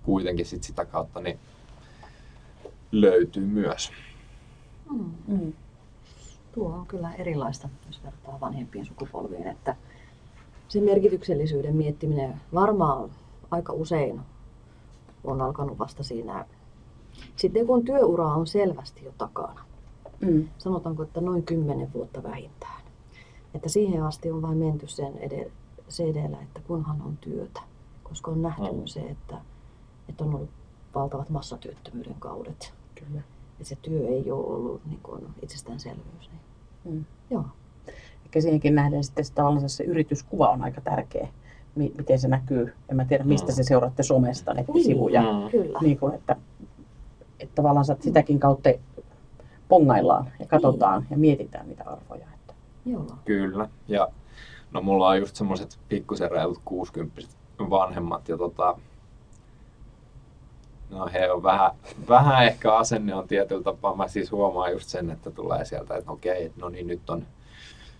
kuitenkin 0.03 0.45
sit 0.45 0.63
sitä 0.63 0.85
kautta 0.85 1.19
niin 1.21 1.39
löytyy 2.91 3.45
myös. 3.45 3.91
Mm. 4.91 5.11
Mm. 5.27 5.53
Tuo 6.51 6.69
on 6.69 6.85
kyllä 6.87 7.13
erilaista, 7.13 7.69
jos 7.87 8.03
vertaa 8.03 8.39
vanhempiin 8.39 8.85
sukupolviin, 8.85 9.47
että 9.47 9.75
se 10.67 10.81
merkityksellisyyden 10.81 11.75
miettiminen 11.75 12.41
varmaan 12.53 13.09
aika 13.51 13.73
usein 13.73 14.21
on 15.23 15.41
alkanut 15.41 15.79
vasta 15.79 16.03
siinä, 16.03 16.45
sitten 17.35 17.67
kun 17.67 17.85
työura 17.85 18.27
on 18.27 18.47
selvästi 18.47 19.05
jo 19.05 19.11
takana. 19.17 19.65
Mm. 20.21 20.47
Sanotaanko, 20.57 21.03
että 21.03 21.21
noin 21.21 21.43
kymmenen 21.43 21.93
vuotta 21.93 22.23
vähintään. 22.23 22.81
Että 23.53 23.69
siihen 23.69 24.03
asti 24.03 24.31
on 24.31 24.41
vain 24.41 24.57
menty 24.57 24.87
sen 24.87 25.17
edellä, 25.17 25.51
se 25.89 26.03
edellä, 26.03 26.37
että 26.41 26.59
kunhan 26.67 27.01
on 27.01 27.17
työtä. 27.17 27.61
Koska 28.03 28.31
on 28.31 28.41
nähty 28.41 28.71
Mm. 28.71 28.85
se, 28.85 28.99
että, 28.99 29.37
että 30.09 30.23
on 30.23 30.35
ollut 30.35 30.49
valtavat 30.95 31.29
massatyöttömyyden 31.29 32.15
kaudet. 32.19 32.73
Kyllä. 32.95 33.21
Että 33.51 33.63
se 33.63 33.75
työ 33.81 34.07
ei 34.07 34.31
ole 34.31 34.45
ollut 34.45 34.81
niin 34.85 34.99
kuin 35.03 35.21
itsestäänselvyys. 35.41 36.29
Niin. 36.31 36.95
Mm. 36.95 37.05
Joo. 37.29 37.45
Ehkä 38.25 38.41
siihenkin 38.41 38.75
nähden 38.75 39.03
sitten 39.03 39.25
se, 39.25 39.33
tavallaan 39.33 39.69
se 39.69 39.83
yrityskuva 39.83 40.49
on 40.49 40.63
aika 40.63 40.81
tärkeä. 40.81 41.27
Mi- 41.75 41.93
miten 41.97 42.19
se 42.19 42.27
näkyy. 42.27 42.73
En 42.89 42.95
mä 42.95 43.05
tiedä, 43.05 43.23
mistä 43.23 43.51
Mm. 43.51 43.55
se 43.55 43.63
seuraatte 43.63 44.03
somesta, 44.03 44.53
nettisivuja. 44.53 45.21
Mm. 45.21 45.49
Kyllä. 45.51 45.79
Niin 45.81 45.99
kuin, 45.99 46.13
että, 46.15 46.35
että 47.39 47.55
tavallaan 47.55 47.85
että 47.91 48.03
sitäkin 48.03 48.39
kautta 48.39 48.69
pongaillaan 49.67 50.31
ja 50.39 50.45
katsotaan 50.45 51.05
ja 51.09 51.17
mietitään 51.17 51.67
niitä 51.67 51.83
arvoja. 51.83 52.27
Että. 52.33 52.53
Joo. 52.85 53.05
Kyllä. 53.25 53.69
Ja 53.87 54.07
no 54.71 54.81
mulla 54.81 55.07
on 55.07 55.19
just 55.19 55.35
semmoiset 55.35 55.79
pikkusen 55.89 56.31
reilut 56.31 56.59
60 56.65 57.21
vanhemmat 57.69 58.29
ja 58.29 58.37
tota, 58.37 58.79
no 60.93 61.09
he 61.13 61.31
on 61.31 61.43
vähän, 61.43 61.71
vähän 62.09 62.45
ehkä 62.45 62.75
asenne 62.75 63.15
on 63.15 63.27
tietyllä 63.27 63.63
tapaa. 63.63 63.95
Mä 63.95 64.07
siis 64.07 64.31
huomaan 64.31 64.71
just 64.71 64.89
sen, 64.89 65.09
että 65.09 65.31
tulee 65.31 65.65
sieltä, 65.65 65.95
että 65.95 66.11
okei, 66.11 66.51
no 66.55 66.69
niin 66.69 66.87
nyt 66.87 67.09
on, 67.09 67.25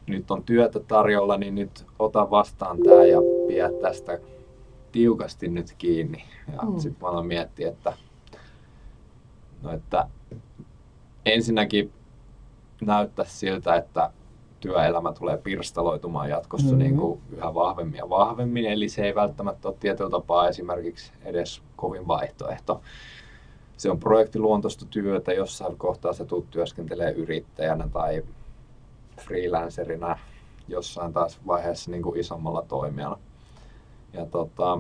nyt 0.08 0.32
on 0.32 0.44
työtä 0.44 0.80
tarjolla, 0.80 1.38
niin 1.38 1.56
nyt 1.56 1.86
ota 2.00 2.30
vastaan 2.30 2.78
tää 2.84 3.06
ja 3.06 3.20
pidä 3.48 3.70
tästä 3.82 4.20
tiukasti 4.92 5.48
nyt 5.48 5.74
kiinni. 5.78 6.24
Ja 6.54 6.62
mm. 6.62 6.80
sitten 6.80 7.02
mä 7.02 7.08
aloin 7.08 7.28
miettiä, 7.28 7.70
että, 7.70 7.94
no 9.62 9.72
että 9.72 10.08
ensinnäkin 11.26 11.92
näyttää 12.82 13.26
siltä, 13.26 13.76
että 13.76 14.10
työelämä 14.64 15.14
tulee 15.14 15.38
pirstaloitumaan 15.38 16.30
jatkossa 16.30 16.68
Mhm. 16.68 16.78
niin 16.78 16.98
kuin 16.98 17.22
yhä 17.32 17.54
vahvemmin 17.54 17.98
ja 17.98 18.10
vahvemmin, 18.10 18.66
eli 18.66 18.90
se 18.90 19.06
ei 19.06 19.16
välttämättä 19.16 19.68
ole 19.68 19.76
tietyllä 19.80 20.10
tapaa 20.10 20.48
esimerkiksi 20.48 21.12
edes 21.26 21.62
kovin 21.76 22.08
vaihtoehto. 22.08 22.82
Se 23.78 23.92
on 23.92 24.00
projektiluontoista 24.00 24.86
työtä, 24.86 25.34
jossain 25.34 25.78
kohtaa 25.78 26.14
se 26.14 26.26
tulet 26.26 26.50
työskentelee 26.50 27.12
yrittäjänä 27.12 27.88
tai 27.94 28.24
freelancerina 29.22 30.18
jossain 30.68 31.14
taas 31.14 31.40
vaiheessa 31.48 31.92
niin 31.92 32.04
kuin 32.04 32.20
isommalla 32.20 32.62
toimijana. 32.62 33.18
Ja 34.14 34.26
tota, 34.26 34.80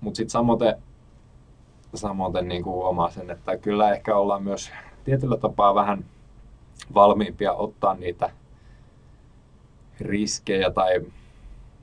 mutta 0.00 0.16
sitten 0.16 0.30
samoin, 0.30 0.60
samoin 1.94 2.48
niin 2.48 2.62
kuin 2.62 2.74
huomaa 2.74 3.10
sen, 3.10 3.30
että 3.30 3.56
kyllä 3.56 3.92
ehkä 3.92 4.16
ollaan 4.16 4.42
myös 4.42 4.70
tietyllä 5.04 5.36
tapaa 5.36 5.74
vähän 5.74 6.04
valmiimpia 6.94 7.52
ottaa 7.52 7.94
niitä 7.94 8.30
riskejä 10.00 10.70
tai 10.70 11.00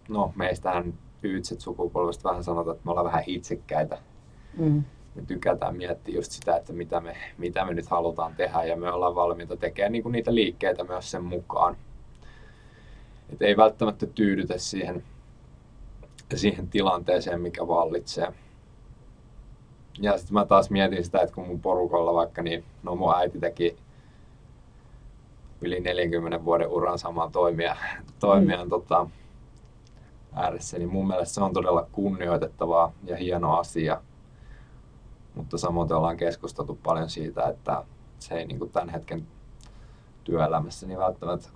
no 0.09 0.33
meistähän 0.35 0.93
yytset 1.23 1.61
sukupolvesta 1.61 2.29
vähän 2.29 2.43
sanotaan, 2.43 2.75
että 2.75 2.85
me 2.85 2.91
ollaan 2.91 3.05
vähän 3.05 3.23
itsekkäitä. 3.27 3.97
Mm. 4.57 4.83
Me 5.15 5.21
tykätään 5.27 5.77
miettiä 5.77 6.15
just 6.15 6.31
sitä, 6.31 6.57
että 6.57 6.73
mitä 6.73 7.01
me, 7.01 7.17
mitä 7.37 7.65
me 7.65 7.73
nyt 7.73 7.87
halutaan 7.87 8.35
tehdä 8.35 8.63
ja 8.63 8.77
me 8.77 8.91
ollaan 8.91 9.15
valmiita 9.15 9.57
tekemään 9.57 9.91
niinku 9.91 10.09
niitä 10.09 10.35
liikkeitä 10.35 10.83
myös 10.83 11.11
sen 11.11 11.23
mukaan. 11.23 11.77
Et 13.33 13.41
ei 13.41 13.57
välttämättä 13.57 14.05
tyydytä 14.05 14.57
siihen, 14.57 15.03
siihen 16.35 16.67
tilanteeseen, 16.67 17.41
mikä 17.41 17.67
vallitsee. 17.67 18.33
Ja 19.99 20.17
sitten 20.17 20.33
mä 20.33 20.45
taas 20.45 20.69
mietin 20.69 21.03
sitä, 21.03 21.19
että 21.19 21.35
kun 21.35 21.47
mun 21.47 21.61
porukalla 21.61 22.13
vaikka, 22.13 22.41
niin 22.41 22.63
no 22.83 22.95
mun 22.95 23.15
äiti 23.15 23.39
teki 23.39 23.77
yli 25.61 25.79
40 25.79 26.45
vuoden 26.45 26.69
uran 26.69 26.99
saman 26.99 27.31
toimijan, 27.31 27.77
toimijan 28.19 28.65
mm. 28.65 28.69
tota, 28.69 29.07
ääressä, 30.33 30.77
niin 30.77 30.89
mun 30.89 31.07
mielestä 31.07 31.33
se 31.33 31.43
on 31.43 31.53
todella 31.53 31.87
kunnioitettavaa 31.91 32.91
ja 33.03 33.17
hieno 33.17 33.57
asia. 33.57 34.01
Mutta 35.35 35.57
samoin 35.57 35.93
ollaan 35.93 36.17
keskusteltu 36.17 36.79
paljon 36.83 37.09
siitä, 37.09 37.47
että 37.47 37.83
se 38.19 38.35
ei 38.35 38.45
niin 38.45 38.59
kuin 38.59 38.71
tämän 38.71 38.89
hetken 38.89 39.27
työelämässä 40.23 40.87
niin 40.87 40.99
välttämättä 40.99 41.49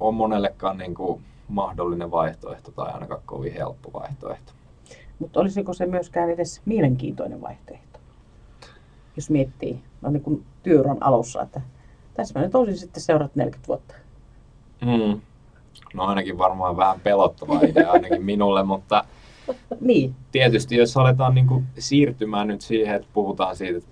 ole 0.00 0.14
monellekaan 0.14 0.78
niin 0.78 0.94
kuin 0.94 1.22
mahdollinen 1.48 2.10
vaihtoehto 2.10 2.70
tai 2.70 2.92
ainakaan 2.92 3.22
kovin 3.26 3.52
helppo 3.52 3.92
vaihtoehto. 3.92 4.52
Mutta 5.18 5.40
olisiko 5.40 5.74
se 5.74 5.86
myöskään 5.86 6.30
edes 6.30 6.62
mielenkiintoinen 6.64 7.40
vaihtoehto? 7.40 7.98
Jos 9.16 9.30
miettii 9.30 9.82
no 10.00 10.10
niin 10.10 10.22
kuin 10.22 10.44
työuran 10.62 11.02
alussa, 11.02 11.42
että 11.42 11.60
tässä 12.14 12.38
mä 12.38 12.44
nyt 12.44 12.54
olisin 12.54 12.78
sitten 12.78 13.02
seuraavat 13.02 13.36
40 13.36 13.68
vuotta. 13.68 13.94
Mm. 14.80 15.20
No 15.94 16.04
ainakin 16.04 16.38
varmaan 16.38 16.76
vähän 16.76 17.00
pelottava 17.00 17.60
idea 17.60 17.90
ainakin 17.90 18.24
minulle, 18.32 18.62
mutta 18.62 19.04
Niin, 19.80 20.14
tietysti 20.32 20.76
jos 20.76 20.96
aletaan 20.96 21.34
niin 21.34 21.46
kuin 21.46 21.64
siirtymään 21.78 22.48
nyt 22.48 22.60
siihen, 22.60 22.96
että 22.96 23.08
puhutaan 23.12 23.56
siitä, 23.56 23.78
että 23.78 23.90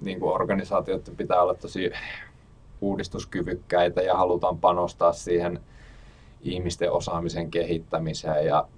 niin 0.00 0.20
kuin 0.20 0.32
organisaatioiden 0.32 1.16
pitää 1.16 1.42
olla 1.42 1.54
tosi 1.54 1.90
uudistuskyvykkäitä 2.80 4.02
ja 4.02 4.16
halutaan 4.16 4.58
panostaa 4.58 5.12
siihen 5.12 5.60
ihmisten 6.42 6.92
osaamisen 6.92 7.50
kehittämiseen 7.50 8.46
ja 8.46 8.68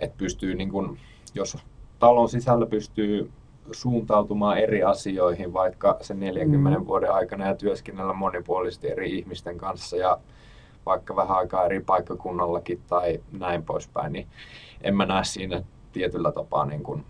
että 0.00 0.18
pystyy, 0.18 0.54
niin 0.54 0.70
kuin, 0.70 0.98
jos 1.34 1.56
talon 1.98 2.28
sisällä 2.28 2.66
pystyy 2.66 3.30
suuntautumaan 3.72 4.58
eri 4.58 4.82
asioihin 4.82 5.52
vaikka 5.52 5.98
sen 6.00 6.20
40 6.20 6.78
Mm. 6.78 6.86
vuoden 6.86 7.12
aikana 7.12 7.46
ja 7.46 7.54
työskennellä 7.54 8.12
monipuolisesti 8.12 8.90
eri 8.90 9.18
ihmisten 9.18 9.58
kanssa 9.58 9.96
ja 9.96 10.18
vaikka 10.86 11.16
vähän 11.16 11.36
aikaa 11.36 11.64
eri 11.64 11.80
paikkakunnallakin 11.80 12.82
tai 12.88 13.20
näin 13.32 13.62
poispäin, 13.64 14.12
niin 14.12 14.26
en 14.80 14.96
mä 14.96 15.06
näe 15.06 15.24
siinä 15.24 15.62
tietyllä 15.92 16.32
tapaa 16.32 16.66
niin 16.66 16.82
kuin 16.82 17.04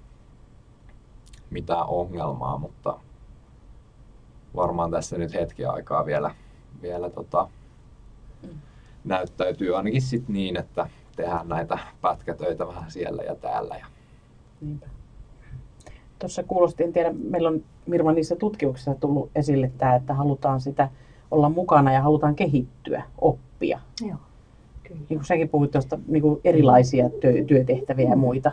mitään 1.51 1.87
ongelmaa, 1.87 2.59
mutta 2.59 2.99
varmaan 4.57 4.91
tässä 4.91 5.19
nyt 5.19 5.35
hetki 5.35 5.65
aikaa 5.65 6.07
vielä, 6.07 6.35
vielä 6.83 7.11
tota, 7.11 7.49
näyttäytyy 9.05 9.77
ainakin 9.77 10.03
sit 10.03 10.29
niin, 10.29 10.57
että 10.57 10.89
tehdään 11.17 11.49
näitä 11.49 11.79
pätkätöitä 12.01 12.67
vähän 12.67 12.91
siellä 12.91 13.23
ja 13.23 13.35
täällä. 13.35 13.77
Ja, 13.77 13.87
niinpä. 14.61 14.87
Tuossa 16.19 16.43
kuulosti, 16.43 16.85
en 16.85 16.93
tiedä, 16.93 17.15
meillä 17.31 17.49
on 17.49 17.63
Mirva 17.87 18.13
niissä 18.13 18.37
tutkimuksissa 18.37 18.95
tullut 18.95 19.31
esille 19.35 19.71
tämä, 19.79 19.95
että 19.95 20.15
halutaan 20.15 20.61
sitä 20.61 20.89
olla 21.31 21.49
mukana 21.49 21.93
ja 21.93 22.03
halutaan 22.03 22.35
kehittyä, 22.35 23.03
oppia. 23.21 23.81
Joo. 24.01 24.17
Kyllä. 24.83 25.01
Niin 25.09 25.19
kuin 25.19 25.27
säkin 25.27 25.49
puhuit 25.49 25.71
tuosta 25.71 25.99
niin 26.09 26.23
kuin 26.23 26.41
erilaisia 26.45 27.11
työ, 27.11 27.45
työtehtäviä 27.45 28.11
ja 28.11 28.17
muita. 28.17 28.53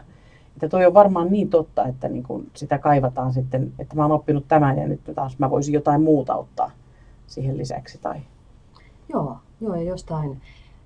Että 0.54 0.70
toi 0.70 0.86
on 0.86 0.94
varmaan 0.94 1.32
niin 1.32 1.50
totta, 1.50 1.88
että 1.88 2.08
niin 2.08 2.24
kuin 2.24 2.52
sitä 2.54 2.78
kaivataan 2.78 3.34
sitten, 3.34 3.74
että 3.80 3.96
mä 3.96 4.02
oon 4.02 4.12
oppinut 4.12 4.48
tämän 4.48 4.78
ja 4.78 4.88
nyt 4.88 5.02
taas 5.16 5.40
mä 5.40 5.50
voisin 5.50 5.74
jotain 5.74 6.02
muuta 6.02 6.36
ottaa 6.36 6.72
siihen 7.28 7.58
lisäksi. 7.58 7.98
Tai... 7.98 8.20
Joo, 9.10 9.38
joo, 9.62 9.76
ja 9.76 9.82
jostain, 9.82 10.42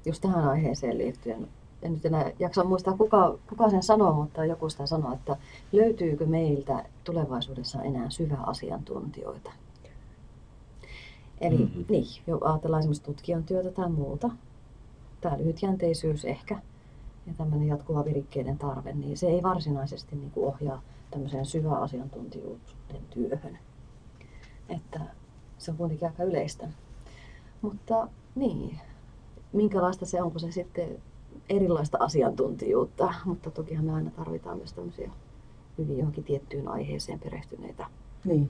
just 0.06 0.22
tähän 0.22 0.48
aiheeseen 0.48 0.98
liittyen, 0.98 1.48
en 1.82 1.94
nyt 1.94 2.06
enää 2.06 2.32
jaksa 2.40 2.64
muistaa 2.64 2.98
kuka, 2.98 3.38
kuka 3.50 3.70
sen 3.70 3.84
sanoo, 3.84 4.14
mutta 4.14 4.46
joku 4.46 4.70
sitä 4.70 4.86
sanoo, 4.86 5.14
että 5.14 5.38
löytyykö 5.72 6.26
meiltä 6.26 6.86
tulevaisuudessa 7.04 7.82
enää 7.82 8.10
syväasiantuntijoita? 8.10 9.52
Eli 11.42 11.58
Mhm. 11.58 11.64
mm-hmm. 11.64 11.86
niin, 11.90 12.08
jo 12.28 12.38
ajatellaan 12.42 12.80
esimerkiksi 12.80 13.04
tutkijan 13.04 13.44
työtä 13.44 13.72
tai 13.72 13.90
muuta, 13.90 14.30
tämä 15.22 15.38
lyhytjänteisyys 15.38 16.26
ehkä, 16.26 16.62
ja 17.28 17.34
tämmöinen 17.38 17.68
jatkuva 17.68 18.06
virikkeiden 18.06 18.58
tarve, 18.58 18.94
niin 18.94 19.18
se 19.18 19.28
ei 19.28 19.44
varsinaisesti 19.44 20.16
niin 20.16 20.32
kuin 20.32 20.48
ohjaa 20.48 20.82
tämmöiseen 21.12 21.46
syväasiantuntijuuden 21.46 22.60
työhön. 23.10 23.58
Että 24.70 25.00
se 25.58 25.72
on 25.72 25.78
kuitenkin 25.78 26.08
aika 26.08 26.24
yleistä. 26.24 26.68
Mutta 27.62 28.08
niin, 28.36 28.80
minkälaista 29.54 30.06
se 30.06 30.22
on, 30.22 30.32
kun 30.32 30.40
se 30.40 30.52
sitten 30.52 31.02
erilaista 31.50 31.98
asiantuntijuutta, 32.02 33.14
mutta 33.26 33.52
tokihan 33.52 33.86
me 33.86 33.94
aina 33.94 34.12
tarvitaan 34.12 34.58
myös 34.58 34.74
tämmöisiä 34.74 35.12
hyvin 35.78 35.98
johonkin 35.98 36.24
tiettyyn 36.24 36.68
aiheeseen 36.68 37.20
perehtyneitäkin. 37.20 37.96
Niin. 38.26 38.50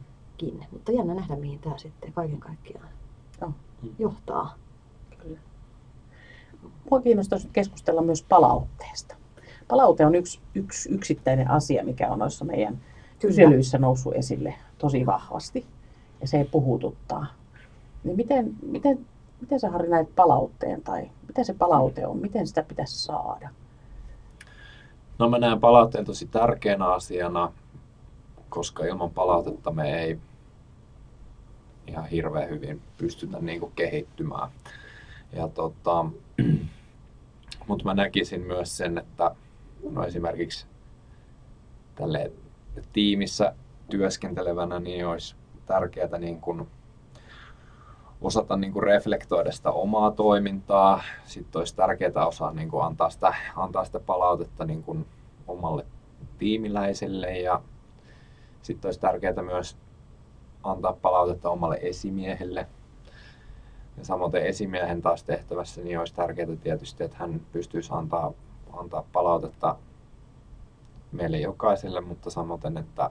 Mutta 0.71 0.91
jännä 0.91 1.13
nähdä, 1.13 1.35
mihin 1.35 1.59
tämä 1.59 1.77
sitten 1.77 2.13
kaiken 2.13 2.39
kaikkiaan 2.39 2.89
Joo. 3.41 3.51
johtaa. 3.99 4.55
Kyllä. 5.23 5.39
mua 6.91 7.01
kiinnostaisi 7.01 7.49
keskustella 7.53 8.01
myös 8.01 8.23
palautteesta. 8.23 9.15
Palaute 9.67 10.05
on 10.05 10.15
yksi, 10.15 10.39
yksi 10.55 10.89
yksittäinen 10.93 11.49
asia, 11.49 11.83
mikä 11.83 12.11
on 12.11 12.19
noissa 12.19 12.45
meidän 12.45 12.81
kyselyissä 13.19 13.77
noussut 13.77 14.13
esille 14.15 14.53
tosi 14.77 15.05
vahvasti. 15.05 15.65
Ja 16.21 16.27
se 16.27 16.47
puhututtaa. 16.51 17.25
Niin 18.03 18.15
miten, 18.15 18.55
miten, 18.61 19.05
miten 19.41 19.59
sä 19.59 19.69
Harri 19.69 19.89
näet 19.89 20.15
palautteen 20.15 20.81
tai 20.81 21.09
mitä 21.27 21.43
se 21.43 21.53
palaute 21.53 22.07
on? 22.07 22.17
Miten 22.17 22.47
sitä 22.47 22.63
pitäisi 22.63 23.03
saada? 23.03 23.49
No 25.19 25.29
mä 25.29 25.39
näen 25.39 25.59
palautteen 25.59 26.05
tosi 26.05 26.27
tärkeänä 26.27 26.85
asiana, 26.85 27.51
koska 28.49 28.85
ilman 28.85 29.11
palautetta 29.11 29.71
me 29.71 30.01
ei 30.03 30.19
ihan 31.87 32.05
hirveän 32.05 32.49
hyvin 32.49 32.81
pystytä 32.97 33.39
niin 33.39 33.59
kuin 33.59 33.71
kehittymään. 33.75 34.49
Ja 35.33 35.47
tota, 35.47 36.05
mutta 37.67 37.85
mä 37.85 37.93
näkisin 37.93 38.41
myös 38.41 38.77
sen, 38.77 38.97
että 38.97 39.35
no 39.91 40.03
esimerkiksi 40.03 40.65
tälle 41.95 42.31
tiimissä 42.93 43.55
työskentelevänä 43.89 44.79
niin 44.79 45.07
olisi 45.07 45.35
tärkeää 45.65 46.17
niin 46.17 46.41
kuin 46.41 46.67
osata 48.21 48.57
niin 48.57 48.73
kuin 48.73 48.83
reflektoida 48.83 49.51
sitä 49.51 49.71
omaa 49.71 50.11
toimintaa. 50.11 51.03
Sitten 51.25 51.59
olisi 51.59 51.75
tärkeää 51.75 52.27
osaa 52.27 52.51
niin 52.51 52.69
kuin 52.69 52.83
antaa, 52.83 53.09
sitä, 53.09 53.33
antaa 53.55 53.85
sitä 53.85 53.99
palautetta 53.99 54.65
niin 54.65 54.83
kuin 54.83 55.05
omalle 55.47 55.85
tiimiläiselle 56.37 57.37
ja 57.37 57.61
sitten 58.61 58.87
olisi 58.87 58.99
tärkeää 58.99 59.43
myös 59.43 59.77
antaa 60.63 60.93
palautetta 60.93 61.49
omalle 61.49 61.79
esimiehelle. 61.81 62.67
Ja 63.97 64.05
samoin 64.05 64.35
esimiehen 64.35 65.01
taas 65.01 65.23
tehtävässä 65.23 65.81
niin 65.81 65.99
olisi 65.99 66.15
tärkeää 66.15 66.55
tietysti, 66.61 67.03
että 67.03 67.17
hän 67.19 67.41
pystyisi 67.51 67.89
antaa, 67.93 68.31
antaa 68.73 69.03
palautetta 69.13 69.75
meille 71.11 71.37
jokaiselle, 71.37 72.01
mutta 72.01 72.29
samoin, 72.29 72.77
että 72.77 73.09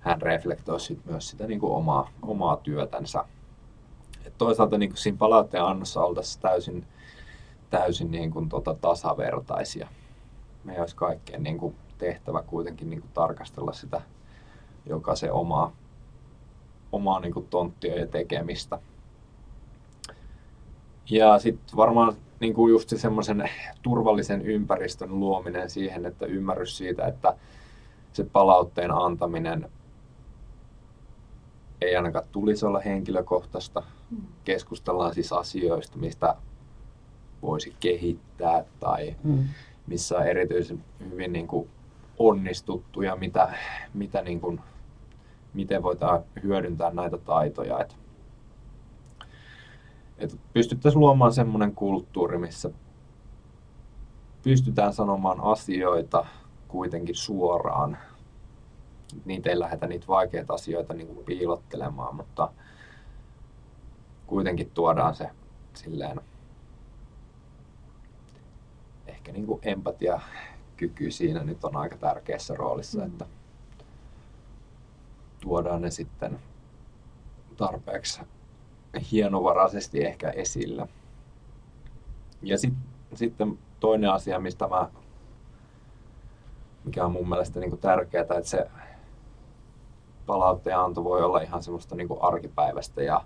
hän 0.00 0.22
reflektoisi 0.22 1.00
myös 1.04 1.30
sitä 1.30 1.46
niin 1.46 1.60
kuin 1.60 1.72
omaa, 1.72 2.08
omaa 2.22 2.56
työtänsä. 2.56 3.24
Toisaalta 4.40 4.78
niin 4.78 4.90
kuin 4.90 4.98
siinä 4.98 5.18
palautteen 5.18 5.64
annossa 5.64 6.00
oltaisiin 6.00 6.42
täysin, 6.42 6.86
täysin 7.70 8.10
niin 8.10 8.30
kuin 8.30 8.48
tota 8.48 8.74
tasavertaisia. 8.74 9.88
Meidän 10.64 10.82
olisi 10.82 10.96
kaikkien 10.96 11.42
niin 11.42 11.58
kuin 11.58 11.74
tehtävä 11.98 12.42
kuitenkin 12.42 12.90
niin 12.90 13.00
kuin 13.00 13.10
tarkastella 13.14 13.72
sitä 13.72 14.00
jokaisen 14.86 15.32
omaa, 15.32 15.72
omaa 16.92 17.20
niin 17.20 17.32
kuin 17.32 17.46
tonttia 17.46 17.98
ja 17.98 18.06
tekemistä. 18.06 18.78
Ja 21.10 21.38
sitten 21.38 21.76
varmaan 21.76 22.12
niin 22.40 22.54
kuin 22.54 22.70
just 22.70 22.92
semmoisen 22.96 23.50
turvallisen 23.82 24.42
ympäristön 24.42 25.20
luominen 25.20 25.70
siihen, 25.70 26.06
että 26.06 26.26
ymmärrys 26.26 26.76
siitä, 26.76 27.06
että 27.06 27.36
se 28.12 28.24
palautteen 28.24 28.90
antaminen 28.90 29.70
ei 31.80 31.96
ainakaan 31.96 32.24
tulisi 32.32 32.66
olla 32.66 32.80
henkilökohtaista. 32.80 33.82
Keskustellaan 34.44 35.14
siis 35.14 35.32
asioista, 35.32 35.98
mistä 35.98 36.36
voisi 37.42 37.76
kehittää 37.80 38.64
tai 38.80 39.16
mm. 39.24 39.48
missä 39.86 40.18
on 40.18 40.26
erityisen 40.26 40.84
hyvin 41.10 41.32
niin 41.32 41.46
kuin 41.46 41.68
onnistuttu 42.18 43.02
ja 43.02 43.16
mitä, 43.16 43.54
mitä 43.94 44.22
niin 44.22 44.40
kuin, 44.40 44.60
miten 45.54 45.82
voidaan 45.82 46.24
hyödyntää 46.42 46.90
näitä 46.90 47.18
taitoja. 47.18 47.80
Et, 47.80 47.96
et 50.18 50.40
pystyttäisiin 50.52 51.00
luomaan 51.00 51.32
semmoinen 51.32 51.74
kulttuuri, 51.74 52.38
missä 52.38 52.70
pystytään 54.42 54.92
sanomaan 54.92 55.40
asioita 55.40 56.26
kuitenkin 56.68 57.14
suoraan 57.14 57.98
niitä 59.24 59.50
ei 59.50 59.58
lähdetä 59.58 59.86
niitä 59.86 60.06
vaikeita 60.08 60.54
asioita 60.54 60.94
niin 60.94 61.06
kuin 61.06 61.24
piilottelemaan, 61.24 62.16
mutta 62.16 62.52
kuitenkin 64.30 64.70
tuodaan 64.70 65.14
se 65.14 65.30
silleen 65.74 66.20
ehkä 69.06 69.32
niin 69.32 69.46
kuin 69.46 69.60
empatiakyky 69.62 71.10
siinä 71.10 71.44
nyt 71.44 71.64
on 71.64 71.76
aika 71.76 71.96
tärkeässä 71.96 72.54
roolissa, 72.54 72.98
mm. 72.98 73.06
että 73.06 73.26
tuodaan 75.40 75.82
ne 75.82 75.90
sitten 75.90 76.38
tarpeeksi 77.56 78.20
hienovaraisesti 79.12 80.04
ehkä 80.04 80.30
esille. 80.30 80.88
Ja 82.42 82.58
sit, 82.58 82.74
sitten 83.14 83.58
toinen 83.80 84.10
asia, 84.10 84.40
mistä 84.40 84.68
mä, 84.68 84.90
mikä 86.84 87.04
on 87.04 87.12
mun 87.12 87.28
mielestä 87.28 87.60
niin 87.60 87.70
kuin 87.70 87.80
tärkeää, 87.80 88.22
että 88.22 88.42
se 88.42 88.70
palautteen 90.26 90.78
anto 90.78 91.04
voi 91.04 91.22
olla 91.22 91.40
ihan 91.40 91.62
semmoista 91.62 91.94
niin 91.94 92.08
kuin 92.08 92.22
arkipäivästä 92.22 93.02
ja 93.02 93.24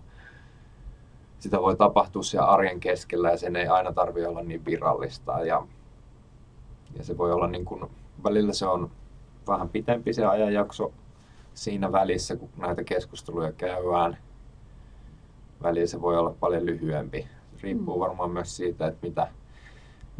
sitä 1.44 1.62
voi 1.62 1.76
tapahtua 1.76 2.22
siellä 2.22 2.48
arjen 2.48 2.80
keskellä 2.80 3.30
ja 3.30 3.36
sen 3.36 3.56
ei 3.56 3.66
aina 3.66 3.92
tarvi 3.92 4.24
olla 4.24 4.42
niin 4.42 4.64
virallista 4.64 5.32
ja, 5.32 5.66
ja 6.96 7.04
se 7.04 7.18
voi 7.18 7.32
olla 7.32 7.46
niin 7.46 7.64
kuin, 7.64 7.90
välillä 8.24 8.52
se 8.52 8.66
on 8.66 8.90
vähän 9.48 9.68
pitempi 9.68 10.12
se 10.12 10.24
ajanjakso 10.24 10.92
siinä 11.54 11.92
välissä, 11.92 12.36
kun 12.36 12.48
näitä 12.56 12.84
keskusteluja 12.84 13.52
käydään. 13.52 14.18
Välillä 15.62 15.86
se 15.86 16.00
voi 16.00 16.18
olla 16.18 16.34
paljon 16.40 16.66
lyhyempi. 16.66 17.28
Riippuu 17.62 17.96
mm. 17.96 18.00
varmaan 18.00 18.30
myös 18.30 18.56
siitä, 18.56 18.86
että 18.86 19.06
mitä, 19.06 19.28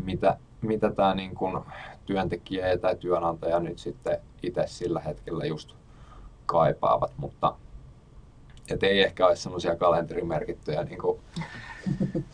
mitä, 0.04 0.36
mitä 0.62 0.90
tämä 0.90 1.14
niin 1.14 1.34
kuin 1.34 1.60
työntekijä 2.06 2.78
tai 2.78 2.96
työnantaja 2.96 3.60
nyt 3.60 3.78
sitten 3.78 4.20
itse 4.42 4.62
sillä 4.66 5.00
hetkellä 5.00 5.44
just 5.44 5.74
kaipaavat, 6.46 7.12
mutta 7.16 7.54
et 8.70 8.82
ei 8.82 9.02
ehkä 9.02 9.26
ole 9.26 9.36
semmoisia 9.36 9.76
kalenterimerkittyjä, 9.76 10.84
niin 10.84 10.98
kuin, 10.98 11.20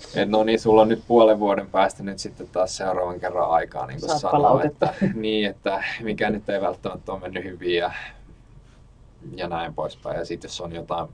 että 0.06 0.26
no 0.26 0.44
niin, 0.44 0.60
sulla 0.60 0.82
on 0.82 0.88
nyt 0.88 1.02
puolen 1.08 1.40
vuoden 1.40 1.70
päästä 1.70 2.02
nyt 2.02 2.18
sitten 2.18 2.48
taas 2.48 2.76
seuraavan 2.76 3.20
kerran 3.20 3.50
aikaa 3.50 3.86
niin 3.86 4.00
kuin 4.00 4.18
sanoa, 4.18 4.62
että, 4.62 4.94
niin, 5.14 5.50
että 5.50 5.84
mikä 6.02 6.30
nyt 6.30 6.48
ei 6.48 6.60
välttämättä 6.60 7.12
ole 7.12 7.20
mennyt 7.20 7.44
hyvin 7.44 7.76
ja, 7.76 7.92
ja 9.34 9.48
näin 9.48 9.74
poispäin. 9.74 10.18
Ja 10.18 10.24
sitten 10.24 10.48
jos 10.48 10.60
on 10.60 10.72
jotain, 10.72 11.08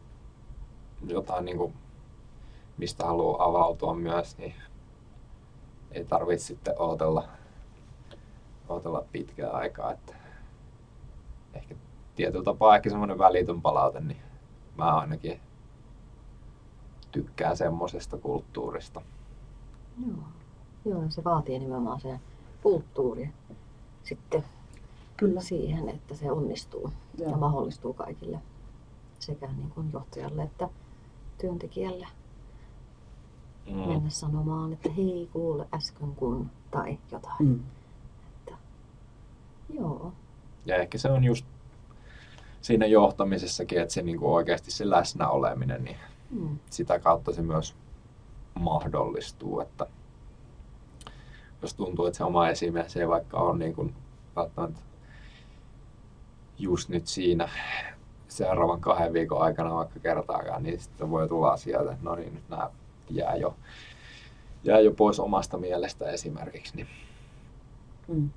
jotain 1.06 1.44
niin 1.44 1.58
kuin, 1.58 1.74
mistä 2.78 3.06
haluaa 3.06 3.44
avautua 3.44 3.94
myös, 3.94 4.38
niin 4.38 4.54
ei 5.92 6.04
tarvitse 6.04 6.46
sitten 6.46 6.74
odotella, 6.78 7.28
odotella 8.68 9.04
pitkää 9.12 9.50
aikaa. 9.50 9.92
Että 9.92 10.14
ehkä 11.54 11.74
tietyllä 12.16 12.44
tapaa 12.44 12.76
ehkä 12.76 12.90
semmoinen 12.90 13.18
välitön 13.18 13.62
palaute, 13.62 14.00
niin 14.00 14.25
mä 14.78 14.96
ainakin 14.96 15.40
tykkään 17.12 17.56
semmoisesta 17.56 18.18
kulttuurista. 18.18 19.02
Joo. 20.06 20.16
Joo, 20.84 21.04
se 21.08 21.24
vaatii 21.24 21.58
nimenomaan 21.58 22.00
se 22.00 22.20
kulttuuri 22.62 23.30
sitten 24.02 24.44
Kyllä. 25.16 25.40
siihen, 25.40 25.88
että 25.88 26.14
se 26.14 26.30
onnistuu 26.32 26.92
Joo. 27.18 27.30
ja 27.30 27.36
mahdollistuu 27.36 27.92
kaikille 27.92 28.38
sekä 29.18 29.46
niin 29.46 29.70
kuin 29.70 29.92
johtajalle 29.92 30.42
että 30.42 30.68
työntekijälle 31.38 32.06
mm. 33.70 33.76
mennä 33.76 34.10
sanomaan, 34.10 34.72
että 34.72 34.90
hei 34.90 35.28
kuule 35.32 35.68
äsken 35.74 36.14
kun 36.16 36.50
tai 36.70 36.98
jotain. 37.12 37.36
Mm. 37.38 37.62
Että, 38.28 38.58
joo. 39.70 40.12
Ja 40.66 40.76
ehkä 40.76 40.98
se 40.98 41.10
on 41.10 41.24
just 41.24 41.46
siinä 42.66 42.86
johtamisessakin, 42.86 43.80
että 43.80 43.94
se 43.94 44.02
niin 44.02 44.18
kuin 44.18 44.32
oikeasti 44.32 44.70
se 44.70 44.90
läsnä 44.90 45.28
oleminen, 45.28 45.84
niin 45.84 45.96
mm. 46.30 46.58
sitä 46.70 46.98
kautta 46.98 47.32
se 47.32 47.42
myös 47.42 47.74
mahdollistuu. 48.54 49.60
Että 49.60 49.86
jos 51.62 51.74
tuntuu, 51.74 52.06
että 52.06 52.16
se 52.16 52.24
oma 52.24 52.48
esimies 52.48 52.96
ei 52.96 53.08
vaikka 53.08 53.36
ole 53.36 53.58
niin 53.58 53.74
kuin 53.74 53.94
välttämättä 54.36 54.80
just 56.58 56.88
nyt 56.88 57.06
siinä 57.06 57.48
seuraavan 58.28 58.80
kahden 58.80 59.12
viikon 59.12 59.42
aikana 59.42 59.74
vaikka 59.74 60.00
kertaakaan, 60.00 60.62
niin 60.62 60.80
sitten 60.80 61.10
voi 61.10 61.28
tulla 61.28 61.50
asioita, 61.50 61.92
että 61.92 62.04
no 62.04 62.14
niin, 62.14 62.34
nyt 62.34 62.48
nämä 62.48 62.70
jää 63.10 63.36
jo, 63.36 63.56
jää 64.64 64.80
jo 64.80 64.90
pois 64.90 65.20
omasta 65.20 65.58
mielestä 65.58 66.10
esimerkiksi. 66.10 66.76
Niin 66.76 66.88
mm. 68.08 68.30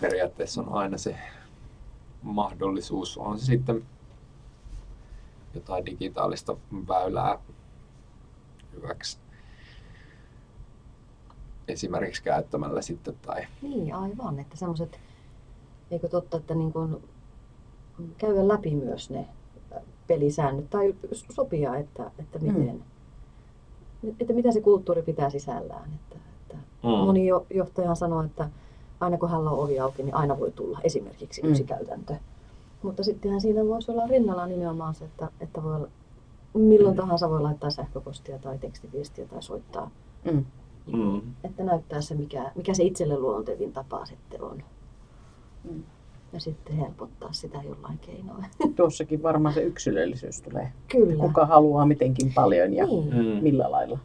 periaatteessa 0.00 0.60
on 0.60 0.72
aina 0.72 0.98
se 0.98 1.16
mahdollisuus. 2.22 3.18
On 3.18 3.38
se 3.38 3.44
sitten 3.44 3.86
jotain 5.54 5.86
digitaalista 5.86 6.56
väylää 6.88 7.38
hyväksi 8.72 9.18
esimerkiksi 11.68 12.22
käyttämällä 12.22 12.82
sitten. 12.82 13.14
Tai... 13.22 13.46
Niin, 13.62 13.94
aivan. 13.94 14.38
Että 14.38 14.56
semmoiset, 14.56 15.00
eikö 15.90 16.08
totta, 16.08 16.36
että 16.36 16.54
niin 16.54 16.72
kun 16.72 17.02
käydä 18.18 18.48
läpi 18.48 18.74
myös 18.74 19.10
ne 19.10 19.28
pelisäännöt 20.06 20.70
tai 20.70 20.94
sopia, 21.30 21.76
että, 21.76 22.10
että 22.18 22.38
miten, 22.38 22.84
mm. 24.02 24.14
että 24.20 24.32
mitä 24.32 24.52
se 24.52 24.60
kulttuuri 24.60 25.02
pitää 25.02 25.30
sisällään. 25.30 25.90
Että, 25.94 26.16
että 26.42 26.68
Mm. 26.82 26.90
Moni 26.90 27.26
jo, 27.26 27.46
johtaja 27.50 27.94
sanoo, 27.94 28.22
että 28.22 28.50
aina 29.00 29.18
kun 29.18 29.30
hänellä 29.30 29.50
on 29.50 29.58
ovi 29.58 29.80
auki, 29.80 30.02
niin 30.02 30.14
aina 30.14 30.38
voi 30.38 30.50
tulla 30.52 30.80
esimerkiksi 30.84 31.42
Mm. 31.42 31.48
yksi 31.48 31.64
käytäntö. 31.64 32.14
Mutta 32.82 33.02
sittenhän 33.02 33.40
siinä 33.40 33.64
voisi 33.66 33.90
olla 33.90 34.06
rinnalla 34.06 34.46
nimenomaan 34.46 34.94
se, 34.94 35.04
että, 35.04 35.28
että 35.40 35.62
voi 35.62 35.74
olla, 35.76 35.88
milloin 36.54 36.94
Mm. 36.96 37.00
tahansa 37.00 37.30
voi 37.30 37.40
laittaa 37.40 37.70
sähköpostia 37.70 38.38
tai 38.38 38.58
tekstiviestiä 38.58 39.26
tai 39.26 39.42
soittaa. 39.42 39.90
Mm. 40.24 40.44
Mm. 40.92 41.20
Että 41.44 41.64
näyttää 41.64 42.00
se, 42.00 42.14
mikä, 42.14 42.52
mikä 42.54 42.74
se 42.74 42.82
itselle 42.82 43.18
luontevin 43.18 43.72
tapa 43.72 44.06
sitten 44.06 44.42
on. 44.42 44.62
Mm. 45.70 45.82
Ja 46.32 46.40
sitten 46.40 46.76
helpottaa 46.76 47.32
sitä 47.32 47.58
jollain 47.68 47.98
keinoin. 47.98 48.44
Tuossakin 48.76 49.22
varmaan 49.22 49.54
se 49.54 49.60
yksilöllisyys 49.62 50.40
tulee. 50.42 50.72
Kyllä. 50.88 51.22
Kuka 51.24 51.46
haluaa 51.46 51.86
mitenkin 51.86 52.32
paljon 52.34 52.72
ja 52.74 52.86
Niin. 52.86 53.14
Mm. 53.14 53.42
millä 53.42 53.70
lailla. 53.70 53.98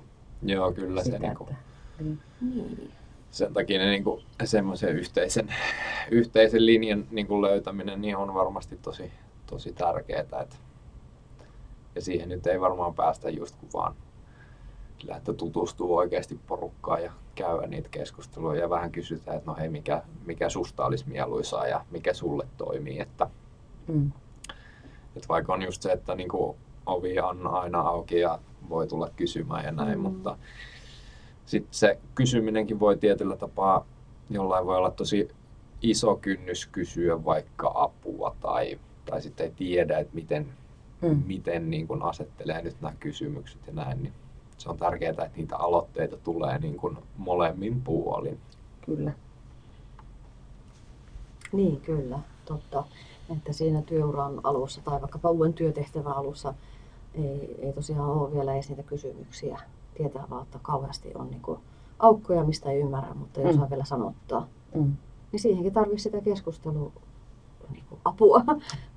Joo, 0.44 0.72
kyllä 0.72 1.02
se 1.02 1.06
sitä, 1.06 1.20
niinku, 1.20 1.44
että- 1.44 1.56
niin. 2.00 2.20
niin. 2.42 2.92
Sen 3.34 3.54
takia 3.54 3.80
ne 3.80 3.90
niinku, 3.90 4.22
semmoisen 4.44 4.90
yhteisen, 4.90 5.54
yhteisen 6.12 6.66
linjan 6.66 7.06
niinku 7.12 7.42
löytäminen 7.42 8.02
niin 8.02 8.18
on 8.18 8.34
varmasti 8.34 8.78
tosi, 8.82 9.12
tosi 9.46 9.74
tärkeää. 9.74 10.42
Et, 10.42 10.60
ja 11.96 12.02
siihen 12.02 12.30
nyt 12.30 12.48
ei 12.48 12.62
varmaan 12.62 12.94
päästä 12.94 13.30
just 13.30 13.56
kun 13.56 13.70
vaan 13.74 13.96
sillä, 14.98 15.16
että 15.18 15.34
tutustuu 15.34 15.96
oikeasti 15.98 16.40
porukkaan 16.48 17.04
ja 17.04 17.12
käydä 17.36 17.68
niitä 17.68 17.90
keskusteluja 17.90 18.62
ja 18.62 18.70
vähän 18.70 18.92
kysytään, 18.92 19.38
että 19.38 19.52
no 19.52 19.58
hei, 19.58 19.70
mikä, 19.70 20.02
mikä 20.26 20.50
susta 20.50 20.86
olisi 20.86 21.10
mieluisaa 21.10 21.68
ja 21.68 21.86
mikä 21.92 22.14
sulle 22.14 22.48
toimii. 22.58 23.00
Että, 23.00 23.30
Mm. 23.88 24.12
että 25.16 25.28
vaikka 25.28 25.54
on 25.54 25.62
just 25.62 25.82
se, 25.82 25.92
että 25.92 26.16
niinku 26.16 26.58
ovi 26.86 27.20
on 27.20 27.48
aina 27.48 27.80
auki 27.80 28.20
ja 28.20 28.40
voi 28.70 28.88
tulla 28.88 29.10
kysymään 29.16 29.66
ja 29.66 29.72
näin, 29.72 29.98
Mm. 30.00 30.02
mutta 30.02 30.38
sitten 31.46 31.74
se 31.74 32.00
kysyminenkin 32.16 32.80
voi 32.80 32.98
tietyllä 32.98 33.36
tapaa, 33.38 33.86
jollain 34.30 34.66
voi 34.66 34.78
olla 34.78 34.92
tosi 34.92 35.30
iso 35.82 36.16
kynnys 36.16 36.66
kysyä 36.66 37.26
vaikka 37.26 37.72
apua 37.76 38.36
tai, 38.42 38.80
tai 39.06 39.22
sitten 39.22 39.46
ei 39.46 39.52
tiedä, 39.56 40.00
että 40.00 40.16
miten, 40.16 40.48
Mm. 41.02 41.24
miten 41.26 41.70
niin 41.70 41.88
kun 41.88 42.04
asettelee 42.04 42.62
nyt 42.62 42.76
nämä 42.82 42.94
kysymykset 43.00 43.68
ja 43.68 43.74
näin, 43.74 44.04
niin 44.04 44.14
se 44.58 44.70
on 44.70 44.78
tärkeää, 44.78 45.12
että 45.12 45.30
niitä 45.38 45.58
aloitteita 45.58 46.18
tulee 46.18 46.60
niin 46.60 46.78
kun 46.78 46.98
molemmin 47.18 47.82
puolin. 47.82 48.40
Kyllä. 48.86 49.12
Niin, 51.52 51.82
kyllä, 51.82 52.20
totta. 52.46 52.84
Että 53.38 53.54
siinä 53.54 53.82
työuran 53.82 54.40
alussa 54.44 54.82
tai 54.82 55.02
vaikkapa 55.02 55.30
uuden 55.30 55.54
työtehtävän 55.54 56.14
alussa 56.14 56.54
ei, 57.16 57.56
ei 57.62 57.74
tosiaan 57.74 58.10
ole 58.10 58.34
vielä 58.34 58.54
edes 58.54 58.70
niitä 58.70 58.84
kysymyksiä. 58.84 59.60
Tietää 59.94 60.24
vaan, 60.30 60.44
että 60.44 60.60
kauheasti 60.62 61.12
on 61.16 61.30
niin 61.30 61.42
kuin 61.42 61.60
aukkoja, 62.00 62.44
mistä 62.44 62.72
ei 62.72 62.80
ymmärrä, 62.80 63.14
mutta 63.14 63.40
ei 63.42 63.46
Mm. 63.46 63.50
osaa 63.50 63.70
vielä 63.70 63.86
sanottaa. 63.86 64.48
Mm. 64.76 64.94
Niin 65.32 65.40
siihenkin 65.40 65.74
tarvitsisi 65.74 66.04
sitä 66.04 66.22
keskustelua 66.22 66.92
niin 67.72 67.84
kuin 67.90 68.02
apua. 68.06 68.42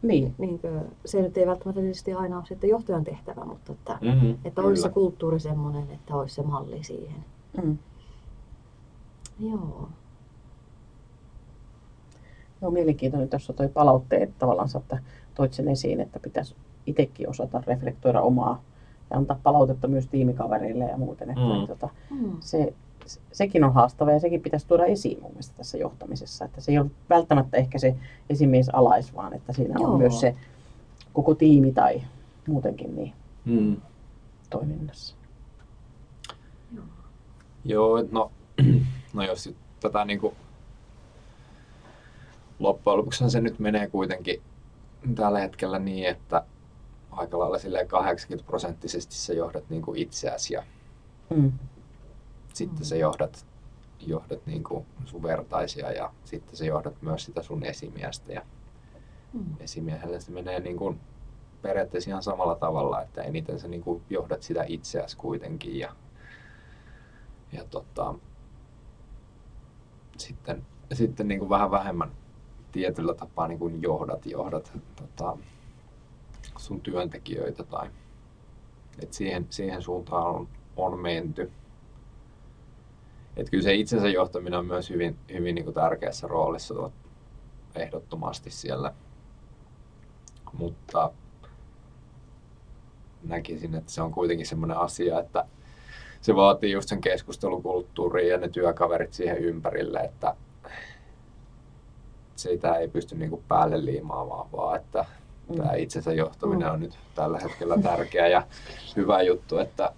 Niin. 0.02 0.35
niin 0.38 0.59
kuin, 0.59 0.80
se 1.04 1.22
nyt 1.22 1.37
ei 1.37 1.46
välttämättä 1.46 1.80
tietysti 1.80 2.12
aina 2.14 2.37
ole 2.37 2.46
sitten 2.46 2.70
johtajan 2.70 3.04
tehtävä, 3.04 3.44
mutta 3.44 3.72
että, 3.72 3.98
Mm-hmm. 4.00 4.35
että 4.44 4.62
olisi 4.62 4.82
se 4.82 4.88
kulttuuri 4.88 5.40
semmoinen, 5.40 5.90
että 5.90 6.14
olisi 6.16 6.35
se 6.35 6.42
malli 6.42 6.85
siihen. 6.85 7.24
Mm. 7.62 7.78
Joo. 9.40 9.88
Joo, 12.62 12.70
mielenkiintoinen 12.70 13.28
tuossa 13.28 13.52
toi 13.52 13.68
palautteet 13.68 14.38
tavallaan, 14.38 14.68
että 14.76 14.98
toit 15.35 15.52
sen 15.52 15.68
esiin, 15.68 16.00
että 16.00 16.20
pitäisi 16.20 16.54
itsekin 16.87 17.28
osata 17.30 17.62
reflektoida 17.66 18.20
omaa 18.20 18.62
ja 19.10 19.16
antaa 19.16 19.38
palautetta 19.42 19.88
myös 19.88 20.06
tiimikavereille 20.06 20.84
ja 20.84 20.96
muuten. 20.96 21.30
Että, 21.30 21.40
Mm. 21.60 21.66
tota, 21.66 21.88
Mm. 22.10 22.36
se, 22.40 22.72
se- 23.06 23.20
sekin 23.32 23.64
on 23.64 23.74
haastava 23.74 24.10
ja 24.12 24.20
sekin 24.20 24.40
pitäisi 24.42 24.66
tuoda 24.66 24.84
esiin 24.84 25.18
mun 25.22 25.30
mielestä 25.30 25.54
tässä 25.56 25.78
johtamisessa. 25.78 26.44
Että 26.44 26.60
se 26.60 26.72
ei 26.72 26.78
ole 26.78 26.90
välttämättä 27.10 27.56
ehkä 27.56 27.78
se 27.78 27.94
esimies 28.30 28.68
alais, 28.68 29.14
vaan 29.14 29.32
että 29.34 29.52
siinä 29.52 29.74
Joo. 29.80 29.90
on 29.90 29.98
myös 29.98 30.20
se 30.20 30.34
koko 31.12 31.34
tiimi 31.34 31.72
tai 31.72 32.02
muutenkin 32.46 32.96
niin 32.96 33.12
Mm. 33.44 33.76
toiminnassa. 34.50 35.16
Joo, 37.64 38.04
no, 38.10 38.30
no 39.14 39.22
jos 39.22 39.54
tätä 39.80 40.04
niinku 40.04 40.34
loppujen 42.58 42.98
lopuksi 42.98 43.30
se 43.30 43.40
nyt 43.40 43.58
menee 43.58 43.86
kuitenkin 43.88 44.42
tällä 45.14 45.38
hetkellä 45.38 45.78
niin, 45.78 46.08
että 46.08 46.42
aika 47.16 47.38
lailla 47.38 47.59
silleen 47.59 47.88
80 47.88 48.46
prosenttisesti 48.46 49.14
sä 49.14 49.33
johdat 49.33 49.64
niinku 49.70 49.92
itseäsi 49.96 50.55
ja 50.55 50.62
Mm. 51.31 51.52
sitten 52.55 52.85
sä 52.85 52.96
johdat, 52.96 53.46
johdat 54.00 54.46
niinku 54.46 54.87
sun 55.05 55.22
vertaisia 55.22 55.92
ja 55.92 56.12
sitten 56.24 56.57
sä 56.57 56.64
johdat 56.64 57.02
myös 57.02 57.24
sitä 57.24 57.42
sun 57.42 57.64
esimiestä 57.64 58.33
ja 58.33 58.42
Mm. 59.33 59.44
esimiehelle 59.61 60.20
se 60.20 60.31
menee 60.33 60.61
niinku 60.61 60.96
periaatteessa 61.62 62.11
ihan 62.11 62.22
samalla 62.22 62.55
tavalla, 62.55 63.02
että 63.02 63.22
eniten 63.22 63.61
sä 63.61 63.68
niinku 63.68 64.02
johdat 64.11 64.42
sitä 64.42 64.64
itseäsi 64.68 65.16
kuitenkin 65.16 65.79
ja, 65.79 65.92
ja 67.52 67.64
tota, 67.64 68.14
sitten, 70.18 70.66
sitten 70.92 71.29
niinku 71.29 71.48
vähän 71.50 71.70
vähemmän 71.70 72.11
tietyllä 72.72 73.14
tapaa 73.14 73.48
niinku 73.48 73.68
johdat, 73.68 74.26
johdat 74.26 74.72
tota, 74.96 75.37
sun 76.56 76.80
työntekijöitä 76.80 77.64
tai 77.64 77.90
et 79.02 79.12
siihen, 79.12 79.46
siihen 79.50 79.82
suuntaan 79.82 80.26
on, 80.26 80.48
on 80.76 80.98
menty. 80.98 81.50
Et 83.37 83.50
kyllä 83.50 83.64
se 83.64 83.74
itsensä 83.74 84.09
johtaminen 84.09 84.59
on 84.59 84.66
myös 84.66 84.90
hyvin, 84.90 85.18
hyvin 85.32 85.54
niinku 85.54 85.72
tärkeässä 85.72 86.26
roolissa 86.26 86.90
ehdottomasti 87.74 88.50
siellä. 88.50 88.94
Mutta 90.52 91.11
näkisin, 93.22 93.74
että 93.74 93.92
se 93.92 94.02
on 94.02 94.12
kuitenkin 94.12 94.46
semmoinen 94.46 94.78
asia, 94.78 95.20
että 95.20 95.46
se 96.20 96.37
vaatii 96.37 96.72
just 96.72 96.88
sen 96.88 97.00
keskustelukulttuurin 97.00 98.28
ja 98.28 98.38
ne 98.38 98.48
työkaverit 98.48 99.12
siihen 99.12 99.38
ympärille, 99.38 100.00
että 100.00 100.37
sitä 102.37 102.74
ei 102.74 102.88
pysty 102.88 103.14
niinku 103.14 103.42
päälle 103.48 103.85
liimaamaan, 103.85 104.52
vaan 104.52 104.80
että. 104.80 105.04
Tämä 105.56 105.74
itsensä 105.74 106.12
johtaminen 106.12 106.70
on 106.70 106.80
nyt 106.80 106.98
tällä 107.14 107.38
hetkellä 107.38 107.78
tärkeä 107.82 108.28
ja 108.28 108.46
hyvä 108.96 109.22
juttu, 109.22 109.59
että 109.59 109.92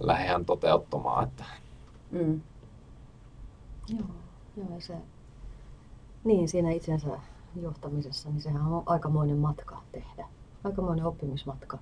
lähdehän 0.00 0.44
toteuttamaan. 0.44 1.24
Että, 1.24 1.44
Mm. 2.14 2.40
Joo, 3.88 4.06
joo 4.56 4.80
se, 4.80 4.94
niin 6.24 6.48
siinä 6.48 6.70
itsensä 6.70 7.08
johtamisessa, 7.62 8.30
niin 8.30 8.40
sehän 8.40 8.62
on 8.62 8.82
aikamoinen 8.86 9.38
matka 9.38 9.82
tehdä. 9.92 10.28
Aikamoinen 10.64 11.04
oppimismatka. 11.04 11.78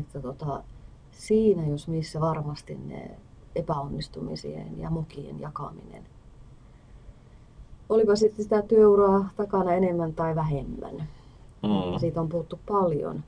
Että 0.00 0.20
tota, 0.20 0.62
siinä 1.12 1.66
jos 1.66 1.88
missä 1.88 2.20
varmasti 2.20 2.74
ne 2.74 3.10
epäonnistumisien 3.54 4.78
ja 4.80 4.90
mukien 4.90 5.40
jakaminen. 5.40 6.06
Olipa 7.88 8.16
sitten 8.16 8.42
sitä 8.44 8.62
työuraa 8.62 9.30
takana 9.36 9.72
enemmän 9.72 10.14
tai 10.14 10.34
vähemmän. 10.34 11.08
Ja 11.92 11.98
siitä 11.98 12.20
on 12.20 12.28
puhuttu 12.28 12.60
paljon, 12.68 13.24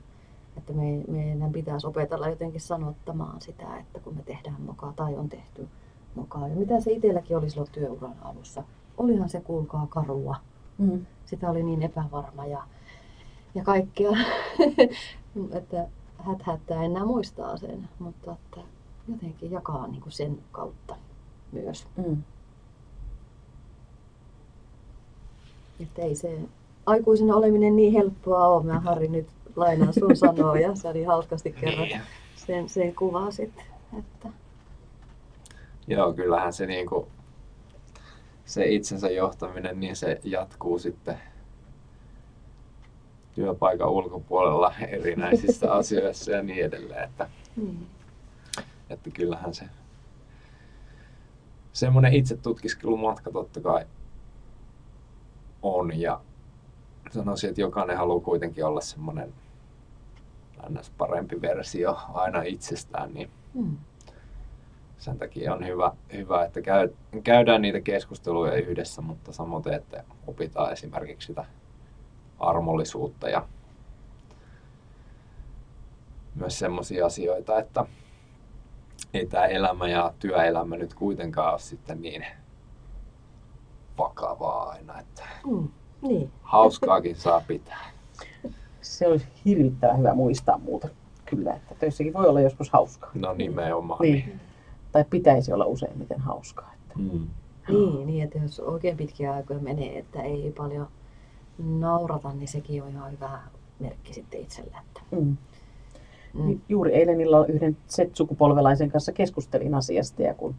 että 0.57 0.73
me, 0.73 1.03
meidän 1.07 1.51
pitäisi 1.51 1.87
opetella 1.87 2.27
jotenkin 2.27 2.61
sanottamaan 2.61 3.41
sitä, 3.41 3.77
että 3.77 3.99
kun 3.99 4.15
me 4.15 4.23
tehdään 4.23 4.61
mokaa 4.61 4.93
tai 4.95 5.15
on 5.15 5.29
tehty 5.29 5.67
mokaa. 6.15 6.47
Ja 6.47 6.55
mitä 6.55 6.79
se 6.79 6.91
itselläkin 6.91 7.37
oli 7.37 7.49
silloin 7.49 7.71
työuran 7.71 8.15
alussa. 8.21 8.63
Olihan 8.97 9.29
se 9.29 9.41
kuulkaa 9.41 9.87
karua. 9.89 10.35
Mm. 10.77 11.05
Sitä 11.25 11.49
oli 11.49 11.63
niin 11.63 11.81
epävarma 11.81 12.45
ja, 12.45 12.63
ja 13.55 13.63
kaikkea, 13.63 14.11
että 15.57 15.87
hät 16.17 16.41
hättää 16.41 16.83
enää 16.83 17.05
muistaa 17.05 17.57
sen, 17.57 17.89
mutta 17.99 18.31
että 18.31 18.61
jotenkin 19.07 19.51
jakaa 19.51 19.87
niin 19.87 20.01
kuin 20.01 20.13
sen 20.13 20.39
kautta 20.51 20.95
myös. 21.51 21.87
Mm. 21.97 22.23
Että 25.79 26.01
ei 26.01 26.15
se 26.15 26.39
aikuisena 26.89 27.35
oleminen 27.35 27.75
niin 27.75 27.93
helppoa 27.93 28.47
ole. 28.47 28.63
Mä 28.63 28.79
Harri 28.79 29.07
nyt 29.07 29.27
lainaan 29.55 29.93
sun 29.93 30.15
sanoja, 30.15 30.75
sä 30.75 30.93
niin 30.93 31.07
hauskasti 31.07 31.51
kerran 31.51 31.87
Niin. 31.87 32.01
sen, 32.35 32.69
sen 32.69 32.95
kuvasit. 32.95 33.53
Että, 33.99 34.29
Joo, 35.87 36.13
kyllähän 36.13 36.53
se, 36.53 36.65
niinku, 36.65 37.07
se 38.45 38.65
itsensä 38.65 39.09
johtaminen, 39.09 39.79
niin 39.79 39.95
se 39.95 40.19
jatkuu 40.23 40.79
sitten 40.79 41.17
työpaikan 43.35 43.89
ulkopuolella 43.89 44.73
erinäisissä 44.87 45.71
asioissa 45.79 46.31
ja 46.31 46.43
niin 46.43 46.65
edelleen. 46.65 47.03
Että, 47.03 47.29
niin. 47.55 47.87
että 48.89 49.09
kyllähän 49.09 49.53
se 49.53 49.65
semmoinen 51.73 52.13
itsetutkiskelumatka 52.13 53.31
totta 53.31 53.61
kai 53.61 53.85
on 55.61 55.99
ja 55.99 56.21
sanoisin, 57.11 57.49
että 57.49 57.61
jokainen 57.61 57.97
haluaa 57.97 58.19
kuitenkin 58.19 58.65
olla 58.65 58.81
semmoinen 58.81 59.33
ns. 60.69 60.89
parempi 60.97 61.41
versio 61.41 61.97
aina 62.13 62.41
itsestään, 62.41 63.13
niin 63.13 63.29
Mm. 63.53 63.77
sen 64.97 65.17
takia 65.17 65.53
on 65.53 65.67
hyvä, 65.67 65.91
hyvä 66.13 66.45
että 66.45 66.61
käy, 66.61 66.89
käydään 67.23 67.61
niitä 67.61 67.81
keskusteluja 67.81 68.53
yhdessä, 68.53 69.01
mutta 69.01 69.33
samoin, 69.33 69.73
että 69.73 70.03
opitaan 70.27 70.71
esimerkiksi 70.73 71.27
sitä 71.27 71.45
armollisuutta 72.39 73.29
ja 73.29 73.47
myös 76.35 76.59
sellaisia 76.59 77.05
asioita, 77.05 77.59
että 77.59 77.85
ei 79.13 79.25
tämä 79.25 79.45
elämä 79.45 79.87
ja 79.89 80.13
työelämä 80.19 80.77
nyt 80.77 80.93
kuitenkaan 80.93 81.51
ole 81.51 81.59
sitten 81.59 82.01
niin 82.01 82.25
vakavaa 83.97 84.69
aina, 84.69 84.99
että 84.99 85.23
Mm. 85.45 85.69
Niin. 86.01 86.31
hauskaakin 86.41 87.15
saa 87.15 87.41
pitää. 87.47 87.85
Se 88.81 89.07
olisi 89.07 89.27
hirvittävän 89.45 89.97
hyvä 89.97 90.13
muistaa 90.13 90.57
muuta. 90.57 90.87
Kyllä, 91.25 91.53
että 91.53 91.75
töissäkin 91.79 92.13
voi 92.13 92.27
olla 92.27 92.41
joskus 92.41 92.69
hauskaa. 92.69 93.11
No 93.13 93.33
nimenomaan. 93.33 94.01
Niin. 94.01 94.39
Tai 94.91 95.05
pitäisi 95.09 95.53
olla 95.53 95.65
useimmiten 95.65 96.19
hauskaa. 96.19 96.73
Että. 96.73 96.99
Mm. 96.99 97.27
Niin, 97.69 98.07
niin, 98.07 98.23
että 98.23 98.37
jos 98.37 98.59
oikein 98.59 98.97
pitkiä 98.97 99.33
aikoja 99.33 99.59
menee, 99.59 99.99
että 99.99 100.21
ei 100.21 100.53
paljon 100.57 100.87
naurata, 101.57 102.31
niin 102.33 102.47
sekin 102.47 102.83
on 102.83 102.89
ihan 102.89 103.11
hyvä 103.11 103.39
merkki 103.79 104.13
sitten 104.13 104.39
itselle. 104.41 104.75
Että, 104.87 105.01
Mm. 105.11 105.37
mm. 106.33 106.59
Juuri 106.69 106.93
eilen 106.93 107.21
illalla 107.21 107.45
yhden 107.47 107.77
Z-sukupolvelaisen 107.89 108.91
kanssa 108.91 109.11
keskustelin 109.11 109.75
asiasta 109.75 110.21
ja 110.23 110.33
kun 110.33 110.55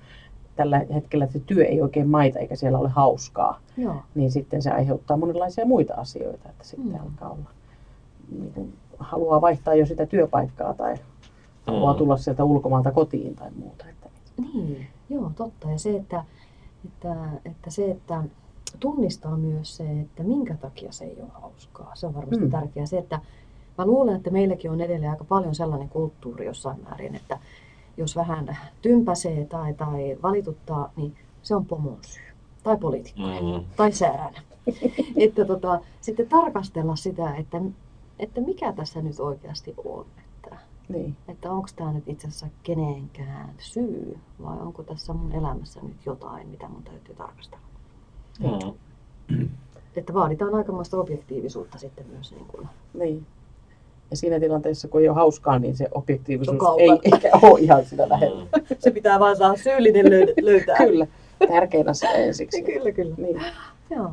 tällä 0.56 0.84
hetkellä 0.94 1.26
se 1.26 1.40
työ 1.46 1.64
ei 1.64 1.82
oikein 1.82 2.08
maita 2.08 2.38
eikä 2.38 2.56
siellä 2.56 2.78
ole 2.78 2.88
hauskaa, 2.88 3.58
Joo. 3.76 3.96
niin 4.14 4.30
sitten 4.30 4.62
se 4.62 4.70
aiheuttaa 4.70 5.16
monenlaisia 5.16 5.66
muita 5.66 5.94
asioita, 5.94 6.48
että 6.48 6.64
sitten 6.64 6.92
Mm. 6.92 7.00
alkaa 7.00 7.30
olla, 7.30 7.50
niin 8.38 8.52
kuin, 8.52 8.72
haluaa 8.98 9.40
vaihtaa 9.40 9.74
jo 9.74 9.86
sitä 9.86 10.06
työpaikkaa 10.06 10.74
tai 10.74 10.94
haluaa 11.66 11.92
Mm. 11.92 11.98
tulla 11.98 12.16
sieltä 12.16 12.44
ulkomailta 12.44 12.92
kotiin 12.92 13.34
tai 13.34 13.50
muuta. 13.50 13.84
Että, 13.88 14.08
Niin, 14.54 14.86
joo, 15.10 15.30
totta. 15.36 15.70
Ja 15.70 15.78
se, 15.78 15.96
että, 15.96 16.24
että, 16.84 17.16
että 17.44 17.70
se, 17.70 17.90
että 17.90 18.22
tunnistaa 18.80 19.36
myös 19.36 19.76
se, 19.76 20.00
että 20.00 20.22
minkä 20.22 20.54
takia 20.54 20.92
se 20.92 21.04
ei 21.04 21.16
ole 21.22 21.30
hauskaa. 21.32 21.90
Se 21.94 22.06
on 22.06 22.14
varmasti 22.14 22.44
mm. 22.44 22.50
tärkeää. 22.50 22.86
Se, 22.86 22.98
että 22.98 23.20
mä 23.78 23.86
luulen, 23.86 24.16
että 24.16 24.30
meilläkin 24.30 24.70
on 24.70 24.80
edelleen 24.80 25.10
aika 25.10 25.24
paljon 25.24 25.54
sellainen 25.54 25.88
kulttuuri 25.88 26.46
jossain 26.46 26.80
määrin, 26.88 27.14
että 27.16 27.38
jos 28.00 28.16
vähän 28.16 28.58
tympäsee 28.82 29.44
tai, 29.44 29.74
tai 29.74 30.18
valituttaa, 30.22 30.92
niin 30.96 31.14
se 31.42 31.56
on 31.56 31.66
pomon 31.66 31.98
syy. 32.06 32.22
Tai 32.62 32.76
poliitikko. 32.76 33.22
Mm. 33.22 33.64
Tai 33.76 33.92
säärän. 33.92 34.34
että 35.16 35.44
tota, 35.44 35.80
sitten 36.00 36.28
tarkastella 36.28 36.96
sitä, 36.96 37.34
että, 37.34 37.60
että 38.18 38.40
mikä 38.40 38.72
tässä 38.72 39.02
nyt 39.02 39.20
oikeasti 39.20 39.74
on. 39.84 40.06
Että, 40.18 40.56
niin. 40.88 41.16
että 41.28 41.52
onko 41.52 41.68
tämä 41.76 41.92
nyt 41.92 42.08
itse 42.08 42.28
asiassa 42.28 42.46
kenenkään 42.62 43.54
syy 43.58 44.18
vai 44.42 44.58
onko 44.58 44.82
tässä 44.82 45.12
mun 45.12 45.32
elämässä 45.32 45.80
nyt 45.82 46.06
jotain, 46.06 46.48
mitä 46.48 46.68
mun 46.68 46.82
täytyy 46.82 47.14
tarkastella. 47.14 47.64
Mm. 48.40 49.48
Että 49.96 50.14
vaaditaan 50.14 50.54
aikamoista 50.54 50.98
objektiivisuutta 50.98 51.78
sitten 51.78 52.06
myös. 52.06 52.32
Niin 52.32 52.46
kuin. 52.46 52.68
Niin. 52.94 53.26
Ja 54.10 54.16
siinä 54.16 54.40
tilanteessa, 54.40 54.88
kun 54.88 55.00
ei 55.00 55.08
ole 55.08 55.14
hauskaa, 55.16 55.58
niin 55.58 55.76
se 55.76 55.88
objektiivisuus 55.94 56.62
ei 56.78 56.90
eikä 57.12 57.30
ole 57.42 57.60
ihan 57.60 57.84
sitä 57.84 58.08
lähellä. 58.08 58.44
Mm. 58.44 58.66
Se 58.78 58.90
pitää 58.90 59.20
vaan 59.20 59.36
saada 59.36 59.56
syyllinen 59.56 60.06
löytää. 60.42 60.76
Kyllä, 60.76 61.06
tärkein 61.48 61.88
asia 61.88 62.10
ensiksi. 62.10 62.62
kyllä, 62.62 62.92
kyllä. 62.92 63.14
Niin. 63.18 63.42
Joo. 63.90 64.10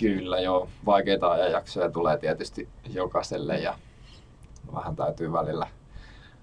Kyllä 0.00 0.40
joo, 0.40 0.68
vaikeita 0.86 1.30
ajanjaksoja 1.30 1.90
tulee 1.90 2.18
tietysti 2.18 2.68
jokaiselle 2.92 3.58
ja 3.58 3.74
vähän 4.74 4.96
täytyy 4.96 5.32
välillä 5.32 5.66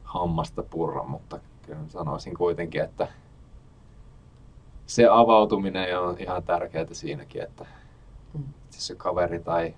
hammasta 0.04 0.64
purra, 0.64 1.04
mutta 1.04 1.40
kyllä 1.66 1.80
sanoisin 1.88 2.34
kuitenkin, 2.38 2.82
että 2.82 3.08
se 4.86 5.08
avautuminen 5.12 6.00
on 6.00 6.16
ihan 6.20 6.44
tärkeää 6.44 6.86
siinäkin, 6.92 7.42
että 7.44 7.66
Mm. 8.34 8.44
se 8.70 8.96
kaveri 8.96 9.40
tai 9.40 9.74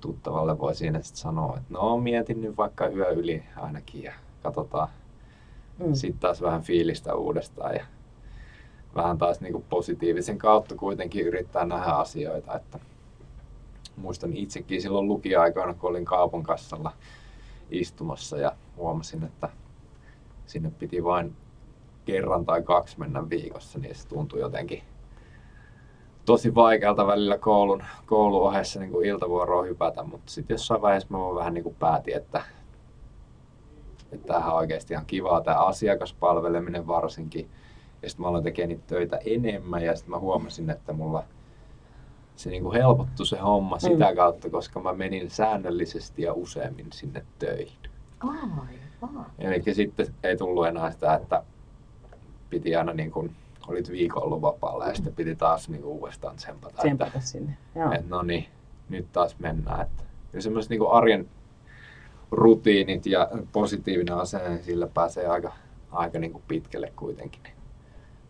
tuttavalle 0.00 0.58
voi 0.58 0.74
siinä 0.74 1.02
sitten 1.02 1.20
sanoa, 1.20 1.56
että 1.56 1.74
no 1.74 1.98
mietin 1.98 2.40
nyt 2.40 2.56
vaikka 2.56 2.86
yö 2.86 3.10
yli 3.10 3.42
ainakin 3.56 4.02
ja 4.02 4.12
katsotaan 4.42 4.88
Mm. 5.78 5.94
sitten 5.94 6.20
taas 6.20 6.42
vähän 6.42 6.62
fiilistä 6.62 7.14
uudestaan 7.14 7.74
ja 7.74 7.84
vähän 8.94 9.18
taas 9.18 9.40
niin 9.40 9.64
positiivisen 9.70 10.38
kautta 10.38 10.74
kuitenkin 10.74 11.26
yrittää 11.26 11.64
nähdä 11.64 11.92
asioita. 11.92 12.56
Että 12.56 12.78
muistan 13.96 14.32
itsekin 14.32 14.82
silloin 14.82 15.08
lukioaikoina, 15.08 15.74
kun 15.74 15.90
olin 15.90 16.04
kaupan 16.04 16.42
kassalla 16.42 16.92
istumassa 17.70 18.38
ja 18.38 18.52
huomasin, 18.76 19.24
että 19.24 19.48
sinne 20.46 20.70
piti 20.78 21.04
vain 21.04 21.36
kerran 22.04 22.44
tai 22.44 22.62
kaksi 22.62 22.98
mennä 22.98 23.30
viikossa, 23.30 23.78
niin 23.78 23.94
se 23.94 24.08
tuntui 24.08 24.40
jotenkin 24.40 24.82
tosi 26.28 26.54
vaikealta 26.54 27.06
välillä 27.06 27.38
koulun, 27.38 27.82
koulun 28.06 28.42
ohessa 28.42 28.80
niin 28.80 28.92
kuin 28.92 29.06
iltavuoroon 29.06 29.68
hypätä, 29.68 30.02
mutta 30.02 30.32
sitten 30.32 30.54
jossain 30.54 30.82
vaiheessa 30.82 31.08
mä 31.10 31.18
vähän 31.18 31.54
niin 31.54 31.64
kuin 31.64 31.76
päätin, 31.78 32.16
että 32.16 32.42
että 34.12 34.26
tämähän 34.26 34.52
on 34.52 34.58
oikeasti 34.58 34.94
ihan 34.94 35.06
kivaa, 35.06 35.40
tämä 35.40 35.56
asiakaspalveleminen 35.56 36.86
varsinkin. 36.86 37.50
Ja 38.02 38.08
sitten 38.08 38.22
mä 38.24 38.28
aloin 38.28 38.44
tekemään 38.44 38.68
niitä 38.68 38.82
töitä 38.86 39.18
enemmän 39.26 39.82
ja 39.82 39.96
sitten 39.96 40.10
mä 40.10 40.18
huomasin, 40.18 40.70
että 40.70 40.92
mulla 40.92 41.24
se 42.36 42.50
niinku 42.50 42.72
helpottui 42.72 43.26
se 43.26 43.38
homma 43.38 43.78
sitä 43.78 44.14
kautta, 44.14 44.50
koska 44.50 44.80
mä 44.80 44.92
menin 44.92 45.30
säännöllisesti 45.30 46.22
ja 46.22 46.32
useammin 46.32 46.86
sinne 46.92 47.24
töihin. 47.38 47.78
Aivan. 48.20 48.68
Eli 49.38 49.74
sitten 49.74 50.06
ei 50.22 50.36
tullut 50.36 50.66
enää 50.66 50.90
sitä, 50.90 51.14
että 51.14 51.42
piti 52.50 52.76
aina 52.76 52.92
niin 52.92 53.10
kuin, 53.10 53.36
olit 53.68 53.90
viikon 53.90 54.22
ollut 54.22 54.42
vapaalla 54.42 54.86
ja 54.86 54.94
sitten 54.94 55.14
piti 55.14 55.34
taas 55.34 55.68
niin 55.68 55.82
kuin 55.82 55.92
uudestaan 55.92 56.36
tsempata. 56.36 56.68
Että, 56.68 56.82
Tsempata 56.82 57.20
sinne. 57.20 57.56
Joo. 57.74 57.92
että 57.92 58.06
no 58.08 58.22
niin, 58.22 58.46
nyt 58.88 59.12
taas 59.12 59.38
mennään. 59.38 59.80
Että, 59.80 60.02
ja 60.32 60.42
semmoiset 60.42 60.70
niin 60.70 60.80
kuin 60.80 60.92
arjen 60.92 61.28
rutiinit 62.30 63.06
ja 63.06 63.28
positiivinen 63.52 64.16
asenne, 64.16 64.48
niin 64.48 64.64
sillä 64.64 64.86
pääsee 64.86 65.26
aika, 65.26 65.52
aika 65.90 66.18
niin 66.18 66.32
kuin 66.32 66.44
pitkälle 66.48 66.92
kuitenkin. 66.96 67.42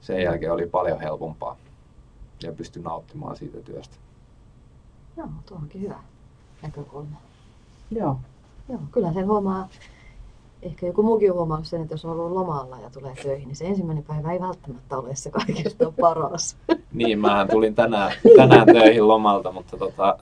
Sen 0.00 0.22
jälkeen 0.22 0.52
oli 0.52 0.66
paljon 0.66 1.00
helpompaa 1.00 1.56
ja 2.42 2.52
pystyi 2.52 2.82
nauttimaan 2.82 3.36
siitä 3.36 3.60
työstä. 3.60 3.96
Joo, 5.16 5.28
tuo 5.46 5.56
onkin 5.56 5.80
hyvä 5.80 5.98
näkökulma. 6.62 7.16
Joo. 7.90 8.20
Joo, 8.68 8.80
kyllä 8.92 9.12
sen 9.12 9.26
huomaa, 9.26 9.68
ehkä 10.68 10.86
joku 10.86 11.02
muukin 11.02 11.32
huomannut 11.34 11.66
sen, 11.66 11.82
että 11.82 11.94
jos 11.94 12.04
on 12.04 12.10
ollut 12.10 12.32
lomalla 12.32 12.78
ja 12.82 12.90
tulee 12.90 13.14
töihin, 13.22 13.48
niin 13.48 13.56
se 13.56 13.66
ensimmäinen 13.66 14.04
päivä 14.04 14.32
ei 14.32 14.40
välttämättä 14.40 14.98
ole 14.98 15.16
se 15.16 15.30
kaikista 15.30 15.92
paras. 16.00 16.56
Niin, 16.92 17.18
mähän 17.18 17.48
tulin 17.48 17.74
tänään, 17.74 18.12
tänään 18.36 18.66
töihin 18.66 19.08
lomalta, 19.08 19.52
mutta 19.52 19.76
tota, 19.76 20.18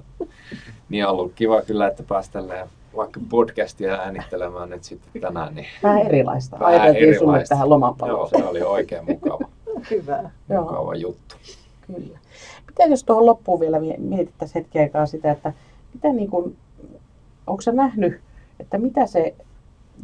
niin 0.89 1.07
on 1.07 1.11
ollut 1.13 1.33
kiva 1.35 1.63
kyllä, 1.63 1.87
että 1.87 2.03
päästään 2.03 2.69
vaikka 2.97 3.21
podcastia 3.29 3.95
äänittelemään 3.95 4.71
nyt 4.71 4.85
sitten 4.85 5.23
tänään. 5.23 5.55
Niin, 5.55 5.67
Vähän 5.83 6.07
erilaista. 6.07 6.59
Vähän 6.61 6.75
Ajateltiin 6.81 7.19
sulle 7.19 7.33
erilaista. 7.33 7.49
tähän 7.49 7.65
joo, 7.65 7.71
lomanpaluuseen. 7.71 8.43
se 8.43 8.49
oli 8.49 8.63
oikein 8.63 9.05
mukava, 9.05 9.49
Hyvä. 9.91 10.31
Joo. 10.49 10.63
mukava 10.63 10.95
juttu. 10.95 11.37
Kyllä. 11.87 12.19
Mitä 12.67 12.85
jos 12.91 13.05
tuohon 13.05 13.27
loppuun 13.27 13.61
vielä 13.61 13.81
mie- 13.81 13.99
mietittäisiin 13.99 14.63
hetken 14.65 14.83
aikaa 14.83 15.07
sitä, 15.07 15.31
että 15.31 15.53
mitä 15.95 16.09
niin 16.09 16.31
kuin, 16.31 16.57
onko 17.47 17.63
sä 17.63 17.73
nähnyt, 17.73 18.21
että 18.61 18.79
mitä 18.79 19.07
se 19.07 19.35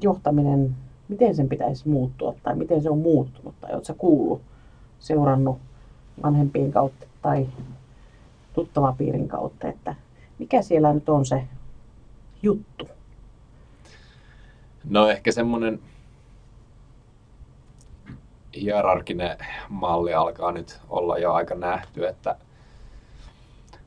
johtaminen, 0.00 0.76
miten 1.09 1.35
sen 1.37 1.48
pitäisi 1.48 1.88
muuttua 1.88 2.35
tai 2.42 2.57
miten 2.57 2.83
se 2.83 2.90
on 2.90 2.98
muuttunut 2.98 3.55
tai 3.61 3.72
oletko 3.72 3.94
kuullut, 3.98 4.42
seurannut 4.98 5.59
vanhempien 6.22 6.72
kautta 6.72 7.07
tai 7.22 7.48
tuttavapiirin 8.52 9.28
kautta, 9.28 9.68
että 9.68 9.94
mikä 10.38 10.62
siellä 10.62 10.92
nyt 10.92 11.09
on 11.09 11.26
se 11.26 11.44
juttu? 12.42 12.88
No 14.85 15.09
ehkä 15.09 15.33
semmoinen 15.33 15.81
hierarkinen 18.61 19.38
malli 19.68 20.14
alkaa 20.14 20.52
nyt 20.52 20.81
olla 20.88 21.18
jo 21.18 21.33
aika 21.33 21.55
nähty, 21.55 22.07
että, 22.07 22.37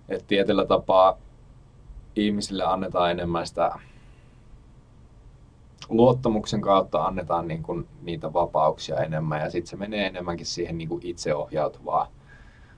että 0.10 0.28
tietyllä 0.28 0.65
tapaa 0.65 1.18
ihmisille 2.15 2.63
annetaan 2.63 3.12
enemmän 3.12 3.48
sitä 3.48 3.72
luottamuksen 5.90 6.62
kautta 6.62 7.06
annetaan 7.06 7.48
niin 7.48 7.64
kuin 7.64 7.88
niitä 8.02 8.34
vapauksia 8.34 8.98
enemmän 8.98 9.42
ja 9.42 9.50
sitten 9.50 9.70
se 9.70 9.76
menee 9.76 10.08
enemmänkin 10.08 10.46
siihen 10.46 10.78
niin 10.78 10.90
kuin 10.90 11.06
itseohjautuvaan 11.06 12.08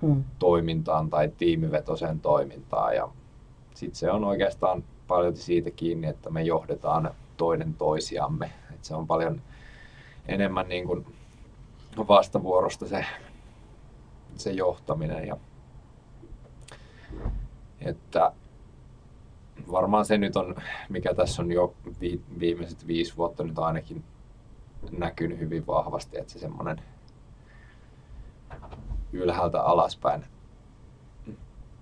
Hmm. 0.02 0.24
toimintaan 0.40 1.10
tai 1.10 1.32
tiimivetoiseen 1.38 2.20
toimintaan. 2.20 2.96
Ja 2.96 3.10
sitten 3.74 3.96
se 3.96 4.12
on 4.12 4.24
oikeastaan 4.24 4.84
paljon 5.08 5.36
siitä 5.36 5.72
kiinni, 5.72 6.08
että 6.08 6.30
me 6.30 6.44
johdetaan 6.44 7.12
toinen 7.38 7.74
toisiamme. 7.74 8.52
Et 8.74 8.84
se 8.84 8.96
on 8.96 9.08
paljon 9.08 9.42
enemmän 10.28 10.70
niin 10.70 10.88
kuin 10.88 11.06
vastavuorosta 12.08 12.88
se, 12.88 13.06
se 14.36 14.52
johtaminen. 14.52 15.28
Ja, 15.28 15.38
että 17.82 18.32
varmaan 19.72 20.06
se 20.06 20.18
nyt 20.18 20.36
on, 20.36 20.56
mikä 20.90 21.14
tässä 21.14 21.42
on 21.42 21.52
jo 21.52 21.74
vi, 22.02 22.22
viimeiset 22.40 22.88
viisi 22.88 23.18
vuotta 23.18 23.44
nyt 23.44 23.60
ainakin 23.60 24.04
näkynyt 24.92 25.40
hyvin 25.40 25.68
vahvasti, 25.68 26.18
että 26.18 26.34
se 26.34 26.40
semmoinen 26.40 26.82
ylhäältä 29.14 29.62
alaspäin 29.62 30.26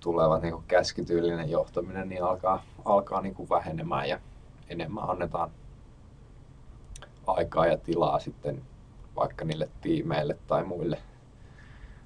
tuleva 0.00 0.38
niin 0.38 0.54
käskytyylinen 0.68 1.50
johtaminen 1.50 2.08
niin 2.08 2.24
alkaa, 2.24 2.64
alkaa 2.84 3.20
niin 3.20 3.34
kuin 3.34 3.48
vähenemään 3.48 4.08
ja 4.08 4.20
enemmän 4.68 5.10
annetaan 5.10 5.50
aikaa 7.26 7.66
ja 7.66 7.78
tilaa 7.78 8.18
sitten 8.18 8.62
vaikka 9.16 9.44
niille 9.44 9.68
tiimeille 9.80 10.38
tai 10.46 10.64
muille, 10.64 10.98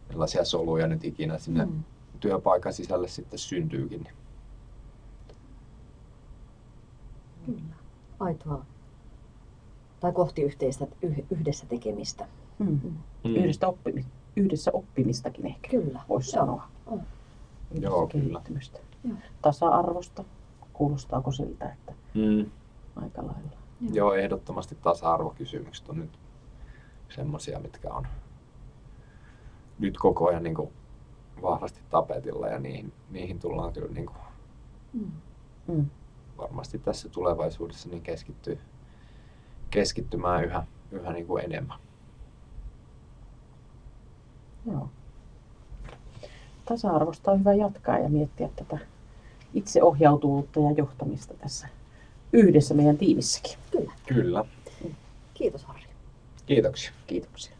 millaisia 0.09 0.45
soluja 0.45 0.87
nyt 0.87 1.05
ikinä 1.05 1.38
sinne 1.38 1.64
mm. 1.64 1.85
työpaikan 2.21 2.73
sisälle 2.73 3.09
sitten 3.09 3.38
syntyykin. 3.38 4.09
Kyllä. 7.46 7.61
Aitoa. 8.20 8.64
Tai 10.00 10.12
kohti 10.12 10.42
yhteistä, 10.42 10.87
yhdessä 11.31 11.66
tekemistä. 11.66 12.26
Mm. 12.59 12.81
Mm. 13.24 13.37
Yhdessä, 13.37 13.68
oppimi, 13.68 14.05
yhdessä 14.37 14.70
oppimistakin 14.74 15.46
ehkä 15.46 15.68
Kyllä. 15.68 16.00
voisi 16.09 16.31
sanoa. 16.31 16.64
On. 16.87 17.03
Joo, 17.81 18.07
kyllä. 18.07 18.42
Joo. 19.05 19.16
Tasa-arvosta. 19.42 20.24
Kuulostaako 20.72 21.33
siltä, 21.33 21.72
että 21.72 21.92
Mm. 22.14 22.50
aika 22.96 23.22
lailla? 23.22 23.50
Joo. 23.81 23.90
Joo, 23.92 24.14
ehdottomasti 24.14 24.74
tasa-arvokysymykset 24.83 25.88
on 25.88 25.98
nyt 25.98 26.11
semmoisia, 27.09 27.59
mitkä 27.61 27.88
on 27.90 28.07
nyt 29.79 29.98
koko 29.98 30.29
ajan 30.29 30.42
niin 30.42 30.55
kuin 30.55 30.70
vahvasti 31.42 31.81
tapetilla 31.90 32.48
ja 32.48 32.59
niihin, 32.59 32.92
niihin 33.11 33.38
tullaan 33.38 33.72
kyllä 33.72 33.92
niin 33.92 34.07
kuin 34.07 34.18
Mm. 34.92 35.11
Mm. 35.68 35.87
Varmasti 36.40 36.79
tässä 36.79 37.09
tulevaisuudessa 37.09 37.88
niin 37.88 38.03
keskittyy, 38.03 38.59
keskittymään 39.70 40.44
yhä, 40.44 40.66
yhä 40.92 41.12
niin 41.12 41.26
kuin 41.26 41.44
enemmän. 41.44 41.79
Joo. 44.66 44.88
Tasa-arvosta 46.64 47.31
on 47.31 47.40
hyvä 47.40 47.55
jatkaa 47.55 47.98
ja 47.98 48.09
miettiä 48.09 48.48
tätä 48.57 48.79
itseohjautuvuutta 49.55 50.61
ja 50.61 50.70
johtamista 50.70 51.35
tässä 51.35 51.68
yhdessä 52.33 52.74
meidän 52.74 52.98
tiimissäkin. 52.98 53.59
Kyllä. 53.70 53.92
Kyllä. 54.07 54.44
Kiitos 55.35 55.64
Harri. 55.64 55.83
Kiitoksia. 56.46 56.92
Kiitoksia. 57.07 57.60